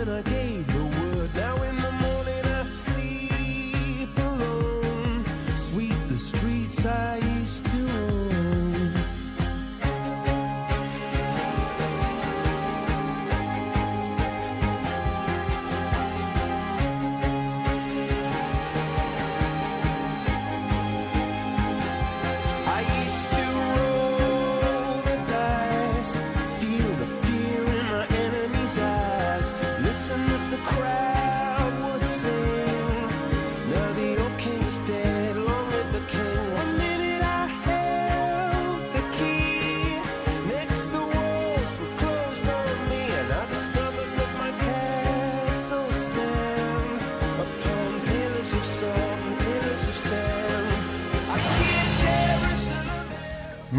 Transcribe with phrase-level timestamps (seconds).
[0.00, 0.39] And I get.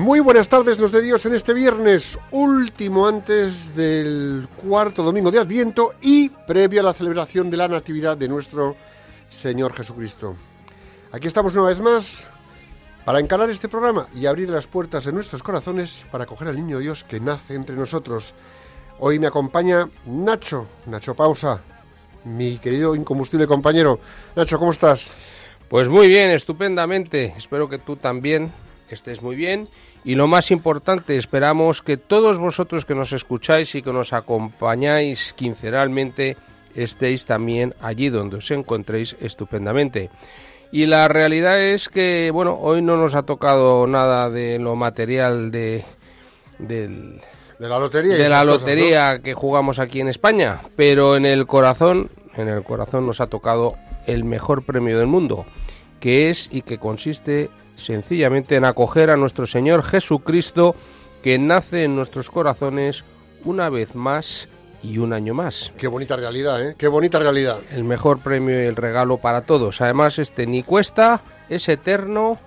[0.01, 5.37] Muy buenas tardes, nos de Dios en este viernes, último antes del cuarto domingo de
[5.37, 8.75] Adviento y previo a la celebración de la Natividad de nuestro
[9.29, 10.35] Señor Jesucristo.
[11.11, 12.27] Aquí estamos una vez más
[13.05, 16.79] para encarar este programa y abrir las puertas de nuestros corazones para acoger al niño
[16.79, 18.33] Dios que nace entre nosotros.
[18.97, 21.61] Hoy me acompaña Nacho, Nacho Pausa,
[22.23, 23.99] mi querido incombustible compañero.
[24.35, 25.11] Nacho, ¿cómo estás?
[25.69, 27.35] Pues muy bien, estupendamente.
[27.37, 28.51] Espero que tú también
[28.95, 29.69] estés muy bien.
[30.03, 35.33] Y lo más importante, esperamos que todos vosotros que nos escucháis y que nos acompañáis
[35.33, 36.37] quincenalmente
[36.75, 40.09] estéis también allí donde os encontréis estupendamente.
[40.71, 45.51] Y la realidad es que, bueno, hoy no nos ha tocado nada de lo material
[45.51, 45.83] de,
[46.59, 47.19] del,
[47.59, 48.13] De la lotería.
[48.13, 48.53] de la esas cosas, ¿no?
[48.53, 53.27] lotería que jugamos aquí en España, pero en el corazón, en el corazón nos ha
[53.27, 53.75] tocado
[54.07, 55.45] el mejor premio del mundo,
[55.99, 57.49] que es y que consiste
[57.85, 60.75] sencillamente en acoger a nuestro Señor Jesucristo
[61.21, 63.03] que nace en nuestros corazones
[63.43, 64.47] una vez más
[64.83, 65.71] y un año más.
[65.77, 66.75] Qué bonita realidad, ¿eh?
[66.77, 67.59] Qué bonita realidad.
[67.71, 69.81] El mejor premio y el regalo para todos.
[69.81, 72.39] Además, este ni cuesta, es eterno,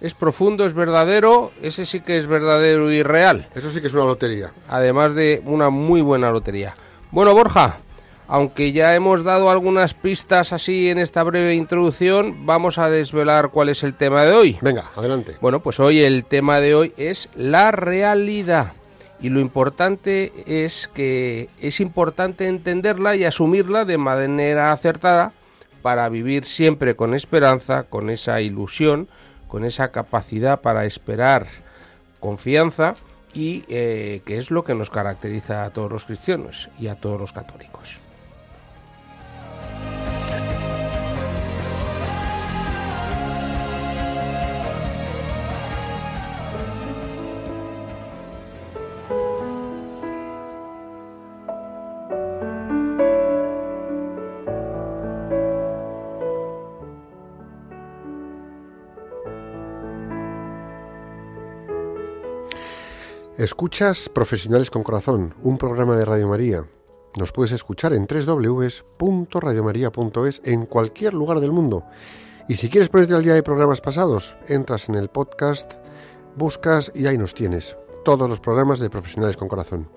[0.00, 3.94] es profundo, es verdadero, ese sí que es verdadero y real Eso sí que es
[3.94, 4.52] una lotería.
[4.68, 6.76] además de una muy buena lotería.
[7.10, 7.80] Bueno, Borja,
[8.28, 13.70] aunque ya hemos dado algunas pistas así en esta breve introducción, vamos a desvelar cuál
[13.70, 14.58] es el tema de hoy.
[14.60, 15.36] Venga, adelante.
[15.40, 18.74] Bueno, pues hoy el tema de hoy es la realidad.
[19.20, 25.32] Y lo importante es que es importante entenderla y asumirla de manera acertada
[25.80, 29.08] para vivir siempre con esperanza, con esa ilusión,
[29.48, 31.46] con esa capacidad para esperar
[32.20, 32.94] confianza
[33.32, 37.18] y eh, que es lo que nos caracteriza a todos los cristianos y a todos
[37.18, 38.00] los católicos.
[63.38, 66.64] Escuchas Profesionales con Corazón, un programa de Radio María.
[67.16, 71.84] Nos puedes escuchar en www.radiomaria.es en cualquier lugar del mundo.
[72.48, 75.74] Y si quieres ponerte al día de programas pasados, entras en el podcast,
[76.34, 77.76] buscas y ahí nos tienes.
[78.04, 79.88] Todos los programas de Profesionales con Corazón.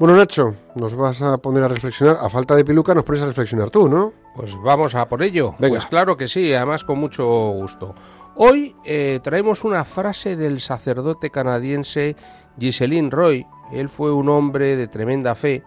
[0.00, 2.16] Bueno, Nacho, nos vas a poner a reflexionar.
[2.18, 4.14] A falta de peluca, nos pones a reflexionar tú, ¿no?
[4.34, 5.54] Pues vamos a por ello.
[5.58, 5.74] Venga.
[5.74, 7.94] Pues claro que sí, además con mucho gusto.
[8.38, 12.16] Hoy eh, traemos una frase del sacerdote canadiense
[12.58, 13.46] Ghislaine Roy.
[13.72, 15.62] Él fue un hombre de tremenda fe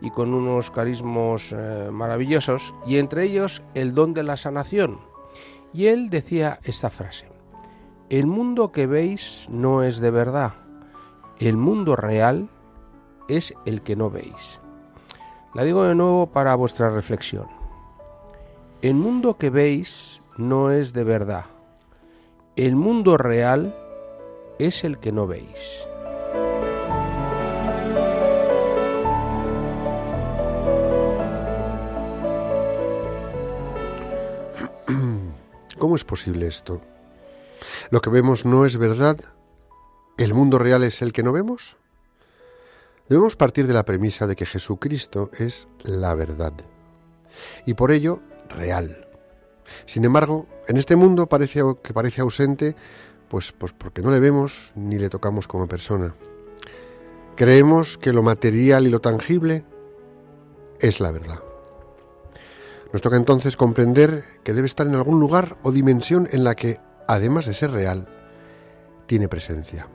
[0.00, 5.00] y con unos carismos eh, maravillosos, y entre ellos el don de la sanación.
[5.72, 7.26] Y él decía esta frase,
[8.08, 10.52] el mundo que veis no es de verdad,
[11.40, 12.48] el mundo real
[13.28, 14.60] es el que no veis.
[15.54, 17.48] La digo de nuevo para vuestra reflexión.
[18.80, 21.51] El mundo que veis no es de verdad.
[22.54, 23.74] El mundo real
[24.58, 25.86] es el que no veis.
[35.78, 36.82] ¿Cómo es posible esto?
[37.90, 39.18] ¿Lo que vemos no es verdad?
[40.18, 41.78] ¿El mundo real es el que no vemos?
[43.08, 46.52] Debemos partir de la premisa de que Jesucristo es la verdad
[47.64, 48.20] y por ello
[48.50, 49.11] real.
[49.86, 52.76] Sin embargo, en este mundo parece que parece ausente,
[53.28, 56.14] pues, pues porque no le vemos ni le tocamos como persona.
[57.36, 59.64] Creemos que lo material y lo tangible
[60.80, 61.40] es la verdad.
[62.92, 66.78] Nos toca entonces comprender que debe estar en algún lugar o dimensión en la que,
[67.08, 68.06] además de ser real,
[69.06, 69.88] tiene presencia.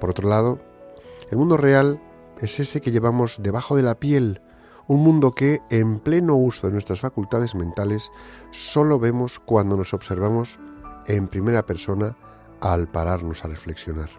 [0.00, 0.58] Por otro lado,
[1.30, 2.00] el mundo real
[2.40, 4.40] es ese que llevamos debajo de la piel,
[4.86, 8.10] un mundo que, en pleno uso de nuestras facultades mentales,
[8.50, 10.58] solo vemos cuando nos observamos
[11.06, 12.16] en primera persona
[12.60, 14.10] al pararnos a reflexionar.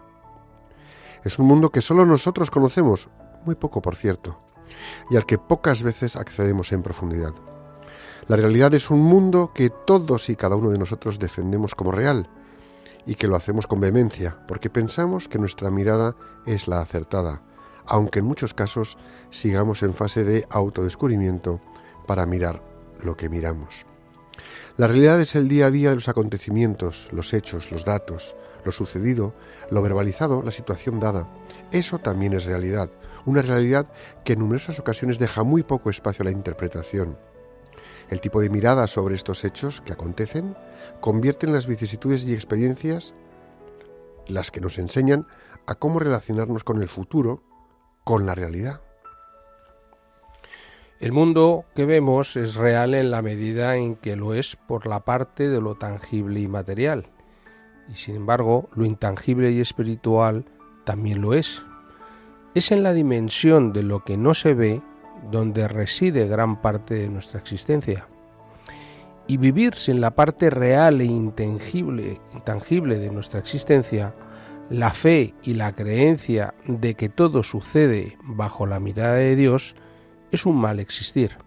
[1.24, 3.08] Es un mundo que solo nosotros conocemos,
[3.44, 4.38] muy poco por cierto,
[5.10, 7.34] y al que pocas veces accedemos en profundidad.
[8.26, 12.28] La realidad es un mundo que todos y cada uno de nosotros defendemos como real
[13.06, 17.42] y que lo hacemos con vehemencia, porque pensamos que nuestra mirada es la acertada,
[17.86, 18.96] aunque en muchos casos
[19.30, 21.60] sigamos en fase de autodescubrimiento
[22.06, 22.62] para mirar
[23.00, 23.86] lo que miramos.
[24.76, 28.72] La realidad es el día a día de los acontecimientos, los hechos, los datos, lo
[28.72, 29.34] sucedido,
[29.70, 31.28] lo verbalizado, la situación dada.
[31.72, 32.90] Eso también es realidad,
[33.24, 33.90] una realidad
[34.24, 37.16] que en numerosas ocasiones deja muy poco espacio a la interpretación.
[38.10, 40.56] El tipo de mirada sobre estos hechos que acontecen
[41.00, 43.14] convierten las vicisitudes y experiencias
[44.28, 45.26] las que nos enseñan
[45.66, 47.42] a cómo relacionarnos con el futuro,
[48.06, 48.80] con la realidad.
[51.00, 55.00] El mundo que vemos es real en la medida en que lo es por la
[55.00, 57.06] parte de lo tangible y material.
[57.92, 60.44] Y sin embargo, lo intangible y espiritual
[60.84, 61.64] también lo es.
[62.54, 64.82] Es en la dimensión de lo que no se ve
[65.32, 68.06] donde reside gran parte de nuestra existencia.
[69.26, 74.14] Y vivir sin la parte real e intangible, intangible de nuestra existencia,
[74.70, 79.76] la fe y la creencia de que todo sucede bajo la mirada de Dios,
[80.32, 81.38] es un mal existir.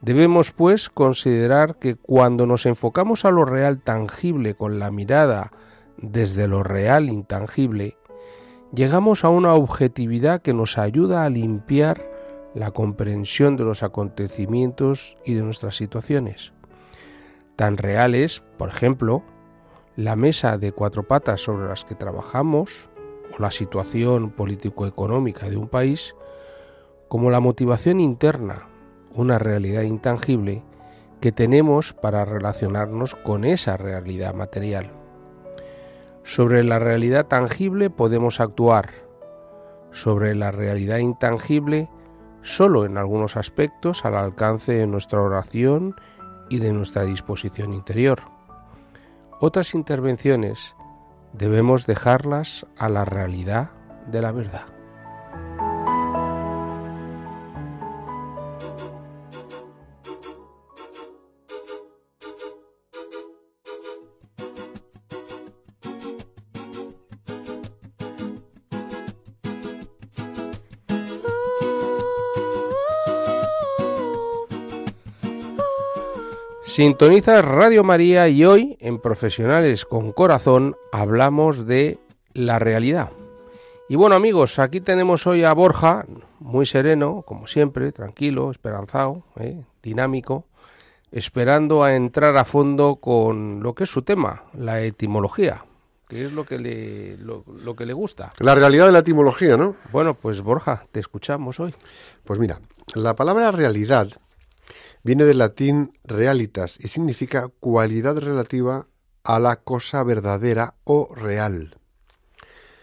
[0.00, 5.52] Debemos, pues, considerar que cuando nos enfocamos a lo real tangible con la mirada
[5.96, 7.96] desde lo real intangible,
[8.74, 12.10] llegamos a una objetividad que nos ayuda a limpiar
[12.54, 16.52] la comprensión de los acontecimientos y de nuestras situaciones.
[17.56, 19.22] Tan reales, por ejemplo,
[19.96, 22.90] la mesa de cuatro patas sobre las que trabajamos
[23.36, 26.14] o la situación político-económica de un país,
[27.08, 28.68] como la motivación interna,
[29.14, 30.62] una realidad intangible
[31.20, 34.90] que tenemos para relacionarnos con esa realidad material.
[36.24, 38.90] Sobre la realidad tangible podemos actuar,
[39.92, 41.90] sobre la realidad intangible
[42.42, 45.94] solo en algunos aspectos al alcance de nuestra oración
[46.48, 48.31] y de nuestra disposición interior.
[49.44, 50.76] Otras intervenciones
[51.32, 53.72] debemos dejarlas a la realidad
[54.06, 54.66] de la verdad.
[76.72, 81.98] Sintoniza Radio María y hoy en Profesionales con Corazón hablamos de
[82.32, 83.10] la realidad.
[83.90, 86.06] Y bueno amigos, aquí tenemos hoy a Borja,
[86.38, 89.62] muy sereno, como siempre, tranquilo, esperanzado, ¿eh?
[89.82, 90.46] dinámico,
[91.10, 95.66] esperando a entrar a fondo con lo que es su tema, la etimología,
[96.08, 98.32] que es lo que le, lo, lo que le gusta.
[98.38, 99.76] La realidad de la etimología, ¿no?
[99.92, 101.74] Bueno, pues Borja, te escuchamos hoy.
[102.24, 102.62] Pues mira,
[102.94, 104.08] la palabra realidad
[105.02, 108.86] viene del latín realitas y significa cualidad relativa
[109.24, 111.76] a la cosa verdadera o real.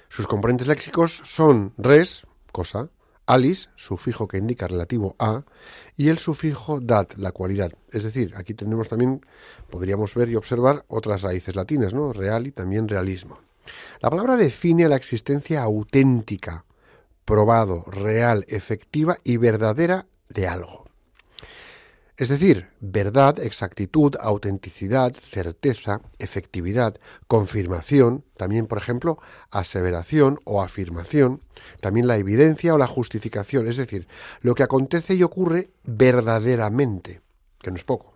[0.09, 2.89] Sus componentes léxicos son res, cosa,
[3.27, 5.43] alis, sufijo que indica relativo a,
[5.95, 7.71] y el sufijo dat, la cualidad.
[7.91, 9.23] Es decir, aquí tenemos también,
[9.69, 12.11] podríamos ver y observar otras raíces latinas, ¿no?
[12.11, 13.37] Real y también realismo.
[14.01, 16.65] La palabra define la existencia auténtica,
[17.23, 20.88] probado, real, efectiva y verdadera de algo.
[22.19, 26.97] Es decir, verdad, exactitud, autenticidad, certeza, efectividad,
[27.27, 29.19] confirmación, también, por ejemplo,
[29.51, 31.39] aseveración o afirmación,
[31.79, 34.05] también la evidencia o la justificación, es decir,
[34.41, 37.21] lo que acontece y ocurre verdaderamente,
[37.61, 38.15] que no es poco.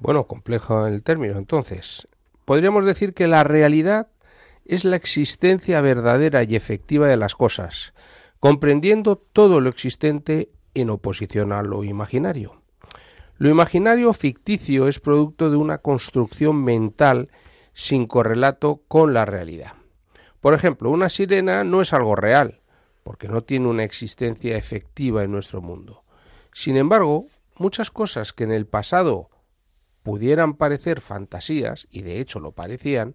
[0.00, 1.38] Bueno, complejo el término.
[1.38, 2.08] Entonces,
[2.44, 4.08] podríamos decir que la realidad
[4.66, 7.94] es la existencia verdadera y efectiva de las cosas,
[8.38, 12.59] comprendiendo todo lo existente en oposición a lo imaginario.
[13.40, 17.30] Lo imaginario ficticio es producto de una construcción mental
[17.72, 19.72] sin correlato con la realidad.
[20.42, 22.60] Por ejemplo, una sirena no es algo real,
[23.02, 26.04] porque no tiene una existencia efectiva en nuestro mundo.
[26.52, 29.30] Sin embargo, muchas cosas que en el pasado
[30.02, 33.14] pudieran parecer fantasías, y de hecho lo parecían,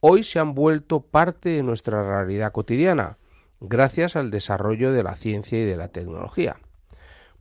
[0.00, 3.16] hoy se han vuelto parte de nuestra realidad cotidiana,
[3.60, 6.58] gracias al desarrollo de la ciencia y de la tecnología.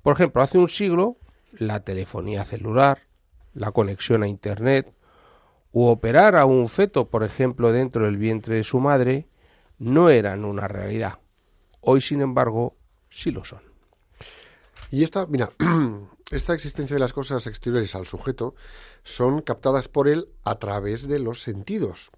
[0.03, 1.17] Por ejemplo, hace un siglo,
[1.57, 3.03] la telefonía celular,
[3.53, 4.93] la conexión a Internet,
[5.71, 9.27] u operar a un feto, por ejemplo, dentro del vientre de su madre,
[9.79, 11.19] no eran una realidad.
[11.81, 12.75] Hoy, sin embargo,
[13.09, 13.61] sí lo son.
[14.91, 15.51] Y esta, mira,
[16.31, 18.55] esta existencia de las cosas exteriores al sujeto
[19.03, 22.11] son captadas por él a través de los sentidos,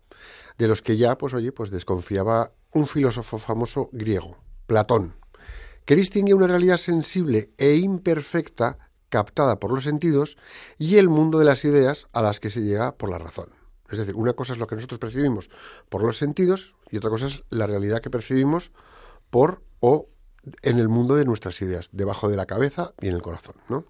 [0.58, 4.38] de los que ya, pues oye, pues desconfiaba un filósofo famoso griego,
[4.68, 5.15] Platón,
[5.86, 8.85] que distingue una realidad sensible e imperfecta
[9.15, 10.38] captada por los sentidos
[10.77, 13.48] y el mundo de las ideas a las que se llega por la razón.
[13.89, 15.50] Es decir, una cosa es lo que nosotros percibimos
[15.88, 18.74] por los sentidos y otra cosa es la realidad que percibimos
[19.29, 20.10] por o
[20.63, 23.86] en el mundo de nuestras ideas, debajo de la cabeza y en el corazón, ¿no?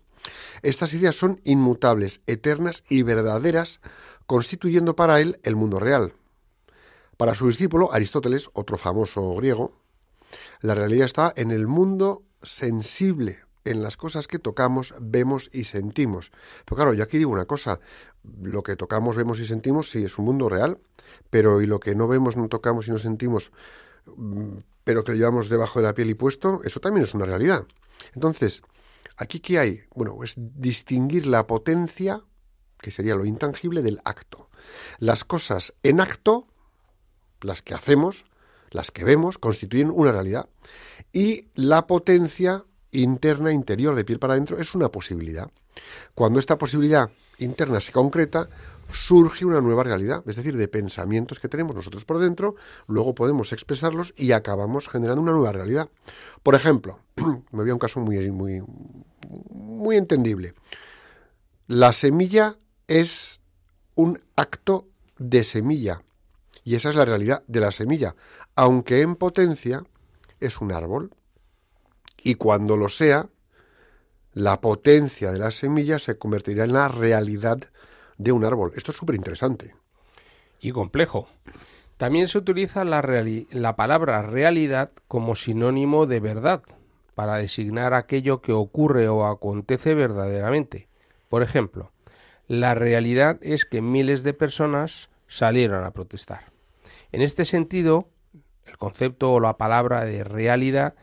[0.61, 3.81] Estas ideas son inmutables, eternas y verdaderas,
[4.27, 6.13] constituyendo para él el mundo real.
[7.17, 9.73] Para su discípulo, Aristóteles, otro famoso griego,
[10.61, 16.31] la realidad está en el mundo sensible, en las cosas que tocamos, vemos y sentimos.
[16.63, 17.79] Pero claro, yo aquí digo una cosa,
[18.41, 20.79] lo que tocamos, vemos y sentimos, sí, es un mundo real,
[21.29, 23.51] pero y lo que no vemos, no tocamos y no sentimos,
[24.15, 27.25] mm, pero que lo llevamos debajo de la piel y puesto, eso también es una
[27.25, 27.65] realidad.
[28.13, 28.61] Entonces,
[29.17, 29.81] ¿aquí qué hay?
[29.95, 32.21] Bueno, es distinguir la potencia,
[32.79, 34.49] que sería lo intangible, del acto.
[34.99, 36.47] Las cosas en acto,
[37.41, 38.25] las que hacemos,
[38.69, 40.49] las que vemos, constituyen una realidad.
[41.11, 42.65] Y la potencia
[43.01, 45.49] interna, interior, de piel para adentro, es una posibilidad.
[46.13, 48.49] Cuando esta posibilidad interna se concreta,
[48.91, 52.55] surge una nueva realidad, es decir, de pensamientos que tenemos nosotros por dentro,
[52.87, 55.89] luego podemos expresarlos y acabamos generando una nueva realidad.
[56.43, 58.61] Por ejemplo, me voy a un caso muy, muy,
[59.49, 60.53] muy entendible.
[61.67, 63.41] La semilla es
[63.95, 64.87] un acto
[65.17, 66.01] de semilla
[66.63, 68.15] y esa es la realidad de la semilla,
[68.55, 69.83] aunque en potencia
[70.39, 71.11] es un árbol.
[72.25, 73.29] Y cuando lo sea,
[74.33, 77.59] la potencia de la semilla se convertirá en la realidad
[78.17, 78.71] de un árbol.
[78.75, 79.75] Esto es súper interesante.
[80.59, 81.27] Y complejo.
[81.97, 83.03] También se utiliza la,
[83.51, 86.63] la palabra realidad como sinónimo de verdad,
[87.13, 90.87] para designar aquello que ocurre o acontece verdaderamente.
[91.29, 91.91] Por ejemplo,
[92.47, 96.51] la realidad es que miles de personas salieron a protestar.
[97.11, 98.09] En este sentido,
[98.65, 100.95] el concepto o la palabra de realidad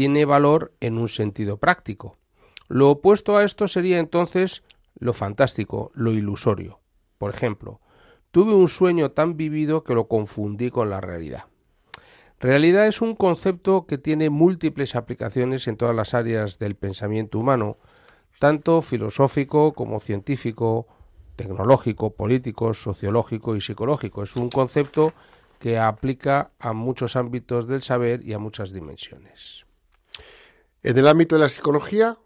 [0.00, 2.16] tiene valor en un sentido práctico.
[2.68, 4.62] Lo opuesto a esto sería entonces
[4.98, 6.80] lo fantástico, lo ilusorio.
[7.18, 7.82] Por ejemplo,
[8.30, 11.44] tuve un sueño tan vivido que lo confundí con la realidad.
[12.38, 17.76] Realidad es un concepto que tiene múltiples aplicaciones en todas las áreas del pensamiento humano,
[18.38, 20.86] tanto filosófico como científico,
[21.36, 24.22] tecnológico, político, sociológico y psicológico.
[24.22, 25.12] Es un concepto
[25.58, 29.66] que aplica a muchos ámbitos del saber y a muchas dimensiones.
[30.82, 32.16] En el ámbito de la psicología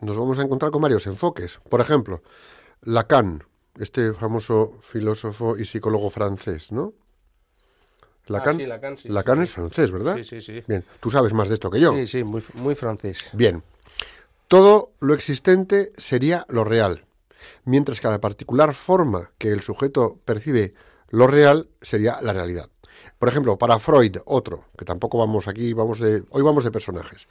[0.00, 1.60] nos vamos a encontrar con varios enfoques.
[1.68, 2.22] Por ejemplo,
[2.82, 3.44] Lacan,
[3.78, 6.92] este famoso filósofo y psicólogo francés, ¿no?
[8.26, 10.16] Lacan, Ah, sí, Lacan, sí, Lacan sí, es francés, ¿verdad?
[10.16, 10.62] Sí, sí, sí.
[10.68, 11.92] Bien, tú sabes más de esto que yo.
[11.92, 13.30] Sí, sí, muy, muy francés.
[13.32, 13.62] Bien.
[14.46, 17.06] Todo lo existente sería lo real,
[17.64, 20.74] mientras que la particular forma que el sujeto percibe
[21.08, 22.68] lo real sería la realidad.
[23.18, 27.28] Por ejemplo, para Freud, otro, que tampoco vamos aquí, vamos de, hoy vamos de personajes.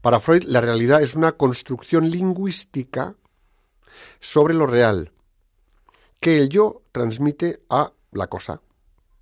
[0.00, 3.14] Para Freud, la realidad es una construcción lingüística
[4.20, 5.12] sobre lo real,
[6.20, 8.60] que el yo transmite a la cosa.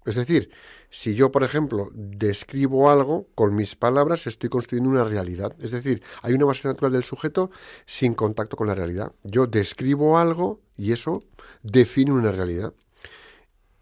[0.05, 0.51] Es decir,
[0.91, 5.55] si yo, por ejemplo, describo algo con mis palabras, estoy construyendo una realidad.
[5.61, 7.51] Es decir, hay una base natural del sujeto
[7.87, 9.13] sin contacto con la realidad.
[9.23, 11.23] Yo describo algo y eso
[11.63, 12.75] define una realidad.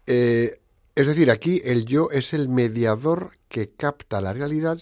[0.05, 0.61] Eh,
[0.95, 4.79] es decir, aquí el yo es el mediador que capta la realidad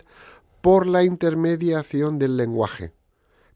[0.61, 2.93] por la intermediación del lenguaje,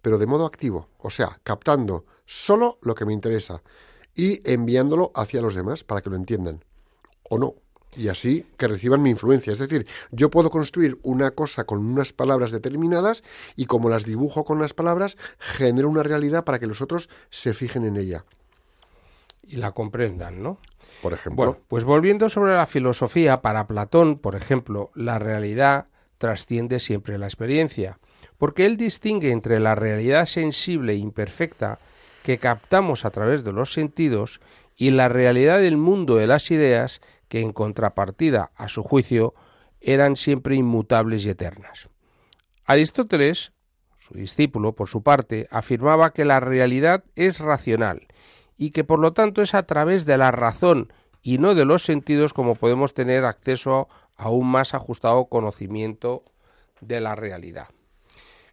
[0.02, 3.62] pero de modo activo, o sea, captando solo lo que me interesa
[4.16, 6.64] y enviándolo hacia los demás para que lo entiendan,
[7.24, 7.56] o no,
[7.96, 9.54] y así que reciban mi influencia.
[9.54, 13.24] Es decir, yo puedo construir una cosa con unas palabras determinadas
[13.56, 17.54] y como las dibujo con las palabras, genero una realidad para que los otros se
[17.54, 18.26] fijen en ella.
[19.44, 20.60] Y la comprendan, ¿no?
[21.02, 21.36] Por ejemplo.
[21.36, 27.28] Bueno, pues volviendo sobre la filosofía, para Platón, por ejemplo, la realidad trasciende siempre la
[27.28, 28.00] experiencia,
[28.38, 31.80] porque él distingue entre la realidad sensible e imperfecta
[32.24, 34.40] que captamos a través de los sentidos
[34.76, 39.34] y la realidad del mundo de las ideas que en contrapartida a su juicio
[39.82, 41.90] eran siempre inmutables y eternas.
[42.66, 43.52] Aristóteles,
[43.98, 48.08] su discípulo, por su parte, afirmaba que la realidad es racional
[48.58, 50.92] y que por lo tanto es a través de la razón
[51.22, 56.24] y no de los sentidos como podemos tener acceso a un más ajustado conocimiento
[56.82, 57.68] de la realidad.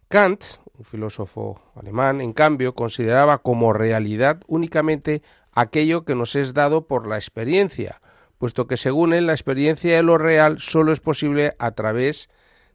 [0.07, 0.43] Kant,
[0.77, 5.21] un filósofo alemán, en cambio, consideraba como realidad únicamente
[5.53, 8.01] aquello que nos es dado por la experiencia,
[8.37, 12.29] puesto que según él la experiencia de lo real solo es posible a través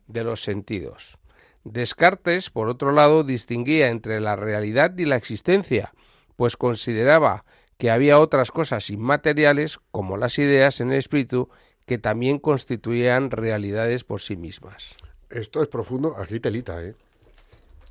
[0.06, 1.18] de los sentidos.
[1.64, 5.92] Descartes, por otro lado, distinguía entre la realidad y la existencia,
[6.36, 7.44] pues consideraba
[7.78, 11.50] que había otras cosas inmateriales, como las ideas en el espíritu,
[11.84, 14.96] que también constituían realidades por sí mismas.
[15.30, 16.94] Esto es profundo, aquí telita, ¿eh?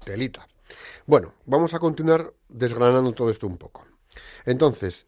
[0.04, 0.48] Telita.
[1.06, 3.86] Bueno, vamos a continuar desgranando todo esto un poco.
[4.46, 5.06] Entonces,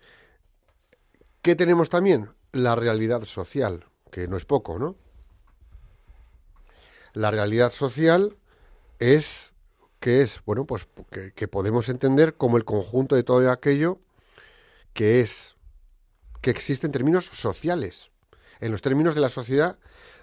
[1.41, 2.29] ¿qué tenemos también?
[2.51, 4.95] La realidad social, que no es poco, ¿no?
[7.13, 8.37] La realidad social
[8.99, 9.55] es
[10.07, 13.99] que es, bueno, pues que, que podemos entender como el conjunto de todo aquello
[14.93, 15.57] que es,
[16.39, 18.09] que existe en términos sociales,
[18.61, 19.77] en los términos de la sociedad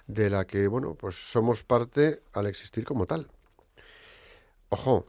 [0.07, 3.29] de la que, bueno, pues somos parte al existir como tal.
[4.71, 5.05] Ojo,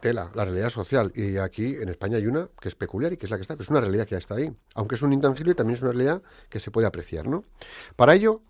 [0.00, 1.10] tela, la realidad social.
[1.16, 3.54] Y aquí en España hay una que es peculiar y que es la que está,
[3.54, 4.54] pero es una realidad que ya está ahí.
[4.76, 7.42] Aunque es un intangible, también es una realidad que se puede apreciar, ¿no?
[7.96, 8.42] Para ello,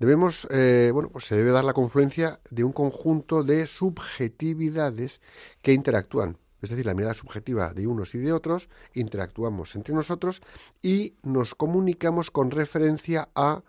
[0.00, 5.20] debemos, eh, bueno, pues se debe dar la confluencia de un conjunto de subjetividades
[5.62, 6.38] que interactúan.
[6.62, 10.42] Es decir, la mirada subjetiva de unos y de otros, interactuamos entre nosotros
[10.82, 13.62] y nos comunicamos con referencia a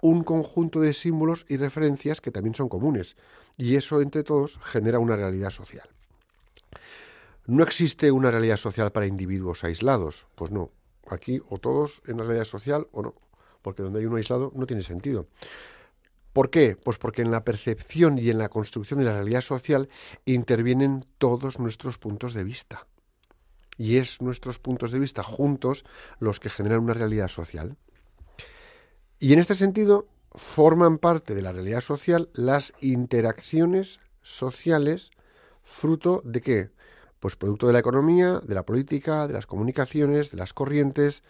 [0.00, 3.16] un conjunto de símbolos y referencias que también son comunes.
[3.56, 5.88] Y eso entre todos genera una realidad social.
[7.46, 10.26] No existe una realidad social para individuos aislados.
[10.34, 10.70] Pues no.
[11.08, 13.14] Aquí o todos en la realidad social o no.
[13.62, 15.26] Porque donde hay uno aislado no tiene sentido.
[16.32, 16.76] ¿Por qué?
[16.76, 19.88] Pues porque en la percepción y en la construcción de la realidad social
[20.24, 22.86] intervienen todos nuestros puntos de vista.
[23.76, 25.84] Y es nuestros puntos de vista juntos
[26.18, 27.76] los que generan una realidad social.
[29.18, 35.10] Y en este sentido forman parte de la realidad social las interacciones sociales
[35.62, 36.70] fruto de qué?
[37.18, 41.22] Pues producto de la economía, de la política, de las comunicaciones, de las corrientes.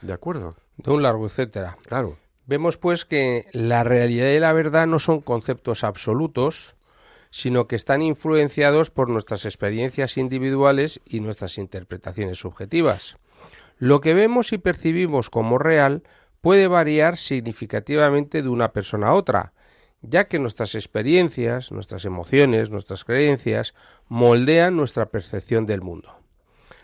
[0.00, 0.56] ¿De acuerdo?
[0.76, 1.76] De un largo etcétera.
[1.86, 2.18] Claro.
[2.46, 6.76] Vemos pues que la realidad y la verdad no son conceptos absolutos,
[7.30, 13.16] sino que están influenciados por nuestras experiencias individuales y nuestras interpretaciones subjetivas.
[13.78, 16.02] Lo que vemos y percibimos como real
[16.40, 19.52] puede variar significativamente de una persona a otra,
[20.02, 23.74] ya que nuestras experiencias, nuestras emociones, nuestras creencias
[24.08, 26.18] moldean nuestra percepción del mundo.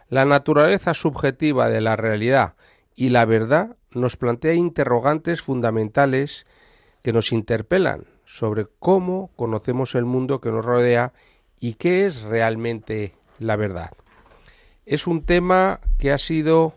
[0.08, 2.54] La naturaleza subjetiva de la realidad
[2.94, 6.44] y la verdad nos plantea interrogantes fundamentales
[7.02, 11.12] que nos interpelan sobre cómo conocemos el mundo que nos rodea
[11.58, 13.90] y qué es realmente la verdad.
[14.86, 16.74] Es un tema que ha sido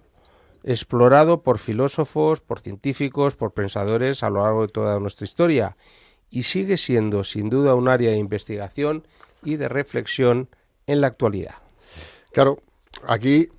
[0.63, 5.77] explorado por filósofos, por científicos, por pensadores a lo largo de toda nuestra historia
[6.29, 9.05] y sigue siendo sin duda un área de investigación
[9.43, 10.49] y de reflexión
[10.87, 11.55] en la actualidad.
[12.31, 12.59] Claro,
[13.07, 13.49] aquí,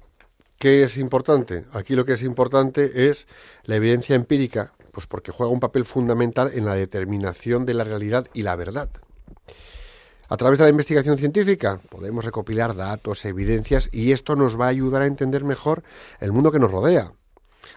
[0.65, 1.67] ¿qué es importante?
[1.73, 3.27] Aquí lo que es importante es
[3.65, 8.29] la evidencia empírica, pues porque juega un papel fundamental en la determinación de la realidad
[8.33, 8.89] y la verdad.
[10.27, 14.69] A través de la investigación científica podemos recopilar datos, evidencias y esto nos va a
[14.69, 15.83] ayudar a entender mejor
[16.19, 17.13] el mundo que nos rodea.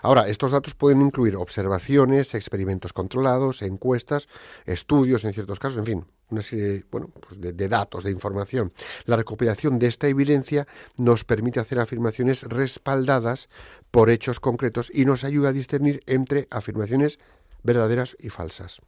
[0.01, 4.27] Ahora, estos datos pueden incluir observaciones, experimentos controlados, encuestas,
[4.65, 8.73] estudios en ciertos casos, en fin, una serie bueno, pues de, datos, de información.
[9.05, 13.49] La recopilación de esta evidencia nos permite hacer afirmaciones respaldadas
[13.91, 17.19] por hechos concretos y nos ayuda a discernir entre afirmaciones
[17.63, 18.81] verdaderas y falsas.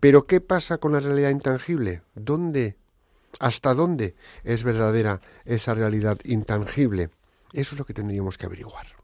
[0.00, 2.02] Pero ¿qué pasa con la realidad intangible?
[2.14, 2.76] ¿Dónde?
[3.40, 4.14] ¿Hasta dónde
[4.44, 7.10] es verdadera esa realidad intangible?
[7.52, 9.03] Eso es lo que tendríamos que averiguar.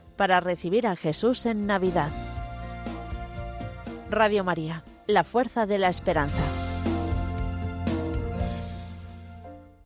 [0.21, 2.11] para recibir a Jesús en Navidad.
[4.11, 6.43] Radio María, la fuerza de la esperanza.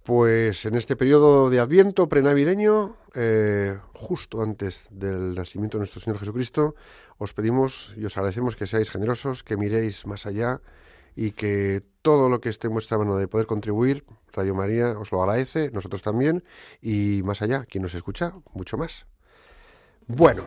[0.03, 6.19] Pues en este periodo de Adviento prenavideño, eh, justo antes del nacimiento de nuestro Señor
[6.19, 6.75] Jesucristo,
[7.17, 10.59] os pedimos y os agradecemos que seáis generosos, que miréis más allá
[11.15, 15.13] y que todo lo que esté en vuestra mano de poder contribuir, Radio María os
[15.13, 16.43] lo agradece, nosotros también,
[16.81, 19.05] y más allá, quien nos escucha, mucho más.
[20.07, 20.43] Bueno.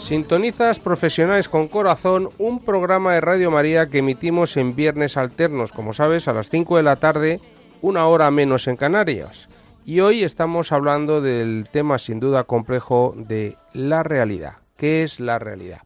[0.00, 5.92] Sintonizas Profesionales con Corazón, un programa de Radio María que emitimos en viernes alternos, como
[5.92, 7.38] sabes, a las 5 de la tarde,
[7.82, 9.48] una hora menos en Canarias.
[9.84, 14.54] Y hoy estamos hablando del tema sin duda complejo de la realidad.
[14.76, 15.82] ¿Qué es la realidad?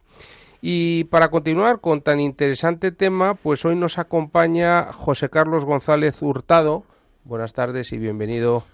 [0.63, 6.85] Y para continuar con tan interesante tema, pues hoy nos acompaña José Carlos González Hurtado.
[7.25, 8.65] Buenas tardes y bienvenido,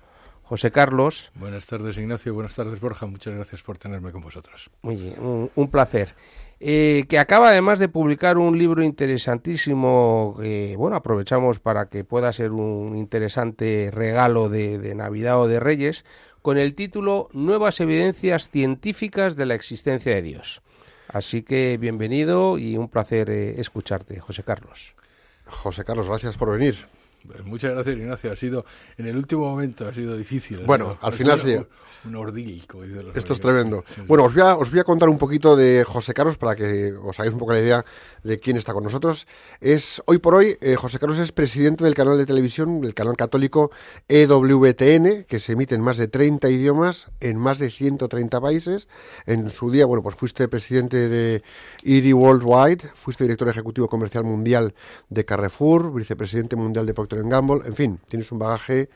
[0.51, 1.31] José Carlos.
[1.37, 2.35] Buenas tardes, Ignacio.
[2.35, 3.07] Buenas tardes, Borja.
[3.07, 4.69] Muchas gracias por tenerme con vosotros.
[4.83, 6.17] Muy bien, un, un placer.
[6.59, 12.33] Eh, que acaba además de publicar un libro interesantísimo que, bueno, aprovechamos para que pueda
[12.33, 16.05] ser un interesante regalo de, de Navidad o de Reyes,
[16.43, 20.63] con el título Nuevas evidencias científicas de la existencia de Dios.
[21.07, 24.97] Así que bienvenido y un placer eh, escucharte, José Carlos.
[25.47, 26.75] José Carlos, gracias por venir.
[27.25, 28.33] Eh, Muchas gracias, Ignacio.
[28.33, 28.65] Ha sido,
[28.97, 30.65] en el último momento, ha sido difícil.
[30.67, 31.55] Bueno, sido- al final sí.
[31.55, 31.67] Un,
[32.03, 33.85] un ordil, como dicen los Esto es americanos.
[33.85, 33.85] tremendo.
[33.95, 34.01] Sí.
[34.09, 36.93] Bueno, os voy, a, os voy a contar un poquito de José Carlos para que
[36.95, 37.85] os hagáis un poco la idea
[38.23, 39.27] de quién está con nosotros.
[39.61, 43.17] Es hoy por hoy, eh, José Carlos es presidente del canal de televisión, el canal
[43.17, 43.71] católico
[44.09, 48.89] EWTN, que se emite en más de 30 idiomas, en más de 130 países.
[49.27, 51.43] En su día, bueno, pues fuiste presidente de
[51.83, 54.75] IRI Worldwide, fuiste director ejecutivo comercial mundial
[55.11, 58.89] de Carrefour, vicepresidente mundial de Procter Gamble, en fin, tienes un bagaje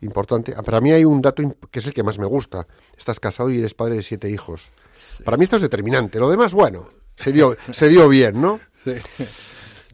[0.00, 0.54] importante.
[0.56, 2.66] Ah, Para mí hay un dato que es el que más me gusta.
[2.96, 4.70] Estás casado y eres padre de siete hijos.
[5.24, 6.18] Para mí esto es determinante.
[6.18, 8.60] Lo demás, bueno, se dio, se dio bien, ¿no?
[8.84, 8.94] Sí.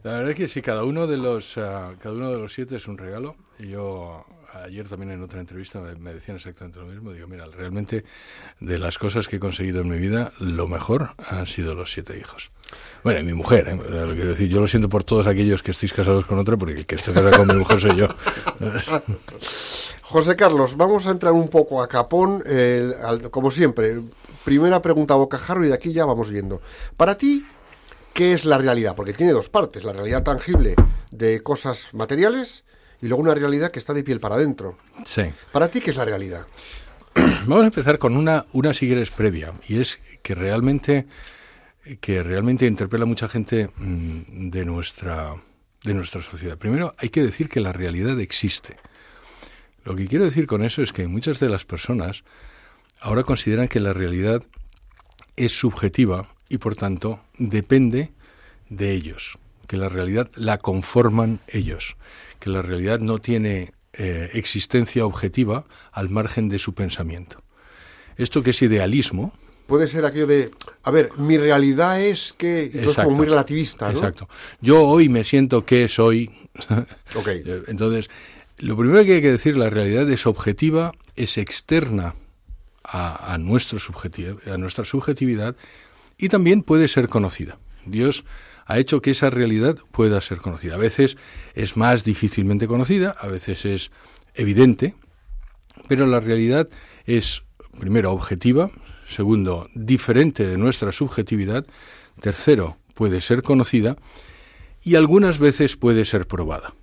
[0.03, 2.75] La verdad es que sí, cada uno de los, ah, cada uno de los siete
[2.75, 3.35] es un regalo.
[3.57, 4.23] Yo
[4.63, 7.11] ayer también en otra entrevista me, decían exactamente lo mismo.
[7.11, 8.05] Digo, mira, realmente
[8.59, 12.17] de las cosas que he conseguido en mi vida, lo mejor han sido los siete
[12.17, 12.51] hijos.
[13.03, 13.75] Bueno, y mi mujer, ¿eh?
[13.75, 16.73] Lo quiero decir, yo lo siento por todos aquellos que estéis casados con otra, porque
[16.73, 18.07] el que esté casado con mi mujer soy yo.
[20.01, 22.91] José Carlos, vamos a entrar un poco a capón, eh,
[23.31, 24.01] como siempre.
[24.43, 26.61] Primera pregunta a bocajarro y de aquí ya vamos viendo.
[26.95, 27.45] Para ti,
[28.13, 28.95] ¿qué es la realidad?
[28.95, 30.75] Porque tiene dos partes, la realidad tangible
[31.11, 32.63] de cosas materiales
[33.01, 34.77] y luego una realidad que está de piel para adentro.
[35.05, 35.23] Sí.
[35.51, 36.45] Para ti, ¿qué es la realidad?
[37.15, 41.05] Vamos a empezar con una, una si quieres previa, y es que realmente,
[42.01, 45.35] que realmente interpela a mucha gente mm, de nuestra,
[45.83, 46.57] de nuestra sociedad.
[46.57, 48.77] Primero, hay que decir que la realidad existe.
[49.83, 52.23] Lo que quiero decir con eso es que muchas de las personas
[52.99, 54.43] ahora consideran que la realidad
[55.35, 58.11] es subjetiva y por tanto depende
[58.69, 61.97] de ellos, que la realidad la conforman ellos,
[62.39, 67.41] que la realidad no tiene eh, existencia objetiva al margen de su pensamiento.
[68.17, 69.33] Esto que es idealismo,
[69.67, 70.51] Puede ser aquello de,
[70.83, 72.69] a ver, mi realidad es que...
[72.71, 73.97] y todo es como muy relativista, ¿no?
[73.97, 74.29] Exacto.
[74.61, 76.29] Yo hoy me siento que soy.
[77.15, 77.27] Ok.
[77.27, 78.09] Eh, Entonces,
[78.59, 82.13] Lo primero que hay que decir, la realidad es objetiva, es externa
[82.83, 85.55] a, a nuestro subjetivo, a nuestra subjetividad
[86.17, 87.57] y también puede ser conocida.
[87.85, 88.23] Dios
[88.65, 90.75] ha hecho que esa realidad pueda ser conocida.
[90.75, 91.17] A veces
[91.53, 93.91] es más difícilmente conocida, a veces es
[94.33, 94.95] evidente,
[95.87, 96.67] pero la realidad
[97.05, 97.43] es,
[97.79, 98.71] primero, objetiva,
[99.07, 101.65] segundo, diferente de nuestra subjetividad,
[102.19, 103.97] tercero, puede ser conocida
[104.83, 106.73] y algunas veces puede ser probada.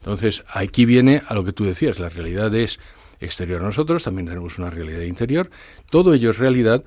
[0.00, 2.78] Entonces, aquí viene a lo que tú decías, la realidad es
[3.20, 5.50] exterior a nosotros, también tenemos una realidad interior,
[5.90, 6.84] todo ello es realidad,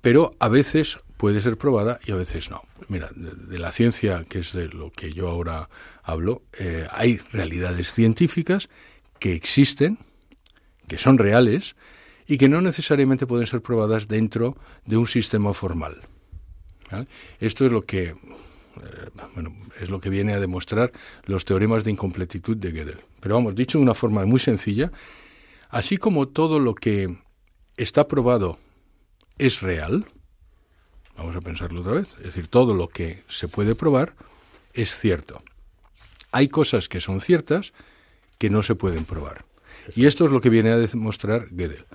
[0.00, 2.64] pero a veces puede ser probada y a veces no.
[2.88, 5.68] Mira, de, la ciencia, que es de lo que yo ahora
[6.02, 8.68] hablo, eh, hay realidades científicas
[9.20, 10.00] que existen,
[10.88, 11.76] que son reales
[12.26, 16.00] y que no necesariamente pueden ser probadas dentro de un sistema formal.
[17.38, 18.16] Esto es lo que eh,
[19.36, 20.90] bueno, es lo que viene a demostrar
[21.26, 22.98] los teoremas de incompletitud de Gödel.
[23.20, 24.90] Pero vamos, dicho de una forma muy sencilla,
[25.68, 27.16] así como todo lo que
[27.76, 28.58] está probado
[29.38, 30.04] es real,
[31.16, 34.14] vamos a pensarlo otra vez, es decir, todo lo que se puede probar
[34.72, 35.42] es cierto.
[36.30, 37.72] Hay cosas que son ciertas
[38.38, 39.44] que no se pueden probar.
[39.94, 41.86] Y esto es lo que viene a demostrar Gödel.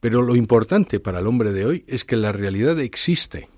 [0.00, 3.48] Pero lo importante para el hombre de hoy es que la realidad existe,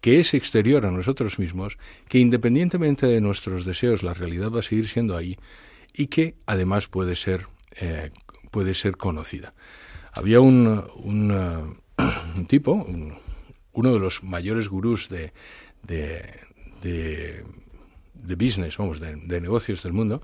[0.00, 1.76] que es exterior a nosotros mismos,
[2.08, 5.36] que independientemente de nuestros deseos la realidad va a seguir siendo ahí
[5.92, 8.10] y que además puede ser, eh,
[8.50, 9.54] puede ser conocida.
[10.12, 11.76] Había un, un, uh,
[12.36, 13.14] un tipo, un,
[13.72, 15.32] uno de los mayores gurús de,
[15.82, 16.22] de,
[16.82, 17.44] de,
[18.14, 20.22] de business, vamos, de, de, negocios del mundo,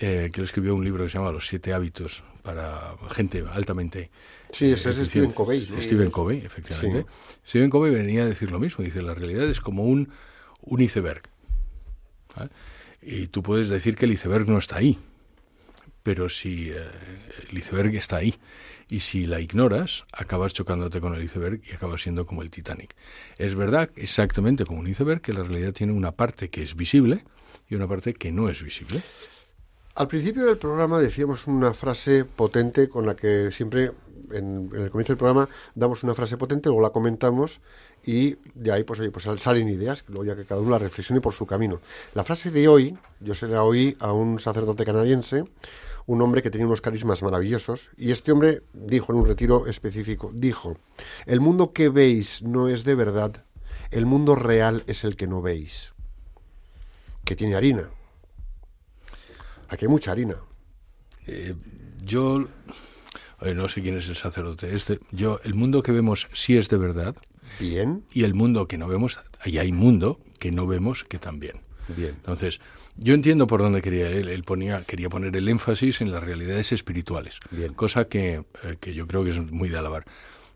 [0.00, 4.10] eh, que escribió un libro que se llama Los siete hábitos para gente altamente
[4.54, 5.66] Sí, ese es Stephen Covey.
[5.68, 5.80] ¿no?
[5.80, 7.02] Stephen Covey, efectivamente.
[7.02, 7.48] Sí.
[7.48, 8.84] Stephen Covey venía a decir lo mismo.
[8.84, 10.10] Dice, la realidad es como un,
[10.60, 11.22] un iceberg.
[12.36, 12.50] ¿vale?
[13.02, 14.96] Y tú puedes decir que el iceberg no está ahí.
[16.04, 16.76] Pero si eh,
[17.50, 18.36] el iceberg está ahí
[18.88, 22.94] y si la ignoras, acabas chocándote con el iceberg y acabas siendo como el Titanic.
[23.38, 27.24] Es verdad, exactamente como un iceberg, que la realidad tiene una parte que es visible
[27.68, 29.02] y una parte que no es visible.
[29.96, 33.92] Al principio del programa decíamos una frase potente con la que siempre
[34.32, 37.60] en, el comienzo del programa damos una frase potente, luego la comentamos
[38.04, 41.20] y de ahí pues, oye, pues salen ideas, luego ya que cada uno la reflexione
[41.20, 41.80] por su camino.
[42.14, 45.44] La frase de hoy, yo se la oí a un sacerdote canadiense,
[46.06, 50.30] un hombre que tenía unos carismas maravillosos, y este hombre dijo en un retiro específico,
[50.34, 50.76] dijo,
[51.26, 53.44] el mundo que veis no es de verdad,
[53.90, 55.92] el mundo real es el que no veis,
[57.24, 57.88] que tiene harina.
[59.68, 60.36] Aquí hay mucha harina.
[61.26, 61.54] Eh,
[62.02, 62.46] yo
[63.40, 65.00] no sé quién es el sacerdote este.
[65.10, 67.16] Yo, el mundo que vemos sí es de verdad.
[67.60, 68.04] Bien.
[68.12, 71.60] Y el mundo que no vemos, ahí hay mundo que no vemos que también.
[71.88, 72.14] Bien.
[72.16, 72.60] Entonces,
[72.96, 74.28] yo entiendo por dónde quería él.
[74.28, 77.40] Él ponía, quería poner el énfasis en las realidades espirituales.
[77.50, 77.74] Bien.
[77.74, 80.04] Cosa que, eh, que yo creo que es muy de alabar.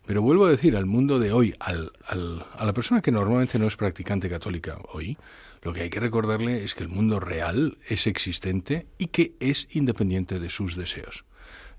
[0.07, 3.59] Pero vuelvo a decir, al mundo de hoy, al, al, a la persona que normalmente
[3.59, 5.19] no es practicante católica hoy,
[5.62, 9.69] lo que hay que recordarle es que el mundo real es existente y que es
[9.73, 11.25] independiente de sus deseos.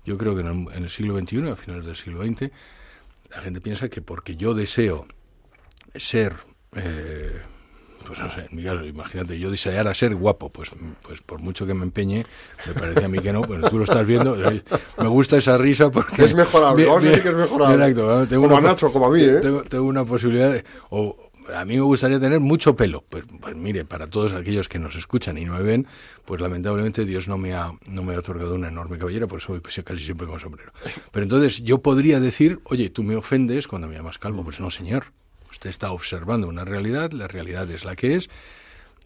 [0.04, 2.52] Yo creo que en el, en el siglo XXI, a finales del siglo XX,
[3.30, 5.06] la gente piensa que porque yo deseo
[5.94, 6.36] ser,
[6.74, 7.40] eh,
[8.04, 10.70] pues no sé, en mi caso, imagínate, yo deseara ser guapo, pues,
[11.02, 12.24] pues por mucho que me empeñe,
[12.66, 15.90] me parece a mí que no, bueno, tú lo estás viendo, me gusta esa risa
[15.90, 16.24] porque...
[16.24, 16.84] Es mejorable,
[17.22, 17.94] que es mejorable.
[18.26, 19.38] Tengo como una, a Nacho, como a mí, ¿eh?
[19.40, 20.64] Tengo, tengo una posibilidad de...
[20.90, 23.04] O, a mí me gustaría tener mucho pelo.
[23.08, 25.86] Pues, pues, mire, para todos aquellos que nos escuchan y no me ven,
[26.24, 29.52] pues lamentablemente Dios no me ha, no me ha otorgado una enorme cabellera, por eso
[29.52, 30.72] voy casi siempre con sombrero.
[31.10, 34.44] Pero entonces yo podría decir, oye, tú me ofendes cuando me llamas calvo.
[34.44, 35.06] Pues no, señor.
[35.60, 38.30] Usted está observando una realidad, la realidad es la que es,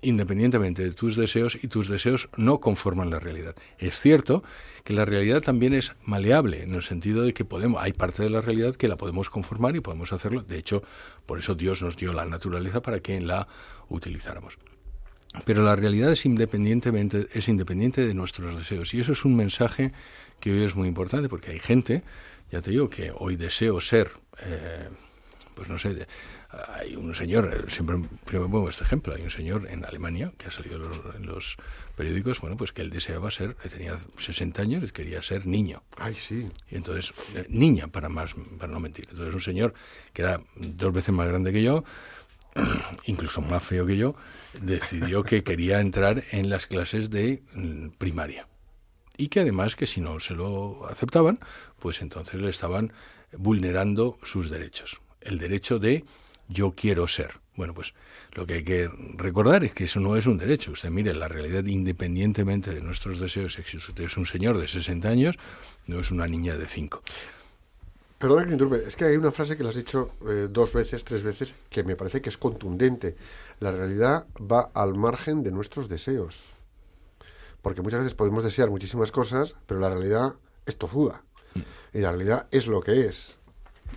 [0.03, 3.57] independientemente de tus deseos, y tus deseos no conforman la realidad.
[3.81, 4.45] Es cierto
[4.85, 8.31] que la realidad también es maleable, en el sentido de que podemos, hay parte de
[8.31, 10.43] la realidad que la podemos conformar y podemos hacerlo.
[10.43, 10.85] De hecho,
[11.27, 13.49] por eso Dios nos dio la naturaleza para que la
[13.89, 14.57] utilizáramos.
[15.45, 18.95] Pero la realidad es independientemente, es independiente de nuestros deseos.
[18.95, 19.91] Y eso es un mensaje
[20.39, 22.05] que hoy es muy importante, porque hay gente,
[22.53, 24.89] ya te digo, que hoy deseo ser, eh,
[25.57, 26.07] pues no sé,
[26.69, 30.51] hay un señor, siempre, siempre pongo este ejemplo, hay un señor en Alemania que ha
[30.51, 31.57] salido en los, en los,
[31.97, 35.83] periódicos, bueno, pues que él deseaba ser, tenía 60 años y quería ser niño.
[35.97, 36.47] Ay, sí.
[36.71, 39.07] Y entonces, eh, niña, para más, para no mentir.
[39.11, 39.75] Entonces un señor
[40.13, 41.85] que era dos veces más grande que yo,
[43.07, 44.17] incluso más feo que yo,
[44.61, 48.49] decidió que quería entrar en las clases de mm, primaria.
[49.17, 51.39] Y que además que si no se lo aceptaban,
[51.79, 52.93] pues entonces le estaban
[53.33, 55.01] vulnerando sus derechos.
[55.21, 56.05] El derecho de
[56.49, 57.33] yo quiero ser.
[57.57, 57.95] Bueno, pues
[58.33, 60.73] lo que hay que recordar es que eso no es un derecho.
[60.73, 65.09] Usted mire, la realidad independientemente de nuestros deseos, si usted es un señor de 60
[65.09, 65.39] años,
[65.87, 67.03] no es una niña de 5.
[68.19, 70.73] Perdona que te interrumpe, es que hay una frase que la has dicho eh, dos
[70.73, 73.17] veces, tres veces, que me parece que es contundente.
[73.61, 76.49] La realidad va al margen de nuestros deseos.
[77.61, 80.35] Porque muchas veces podemos desear muchísimas cosas, pero la realidad
[80.67, 81.23] es tozuda.
[81.93, 83.37] Y la realidad es lo que es.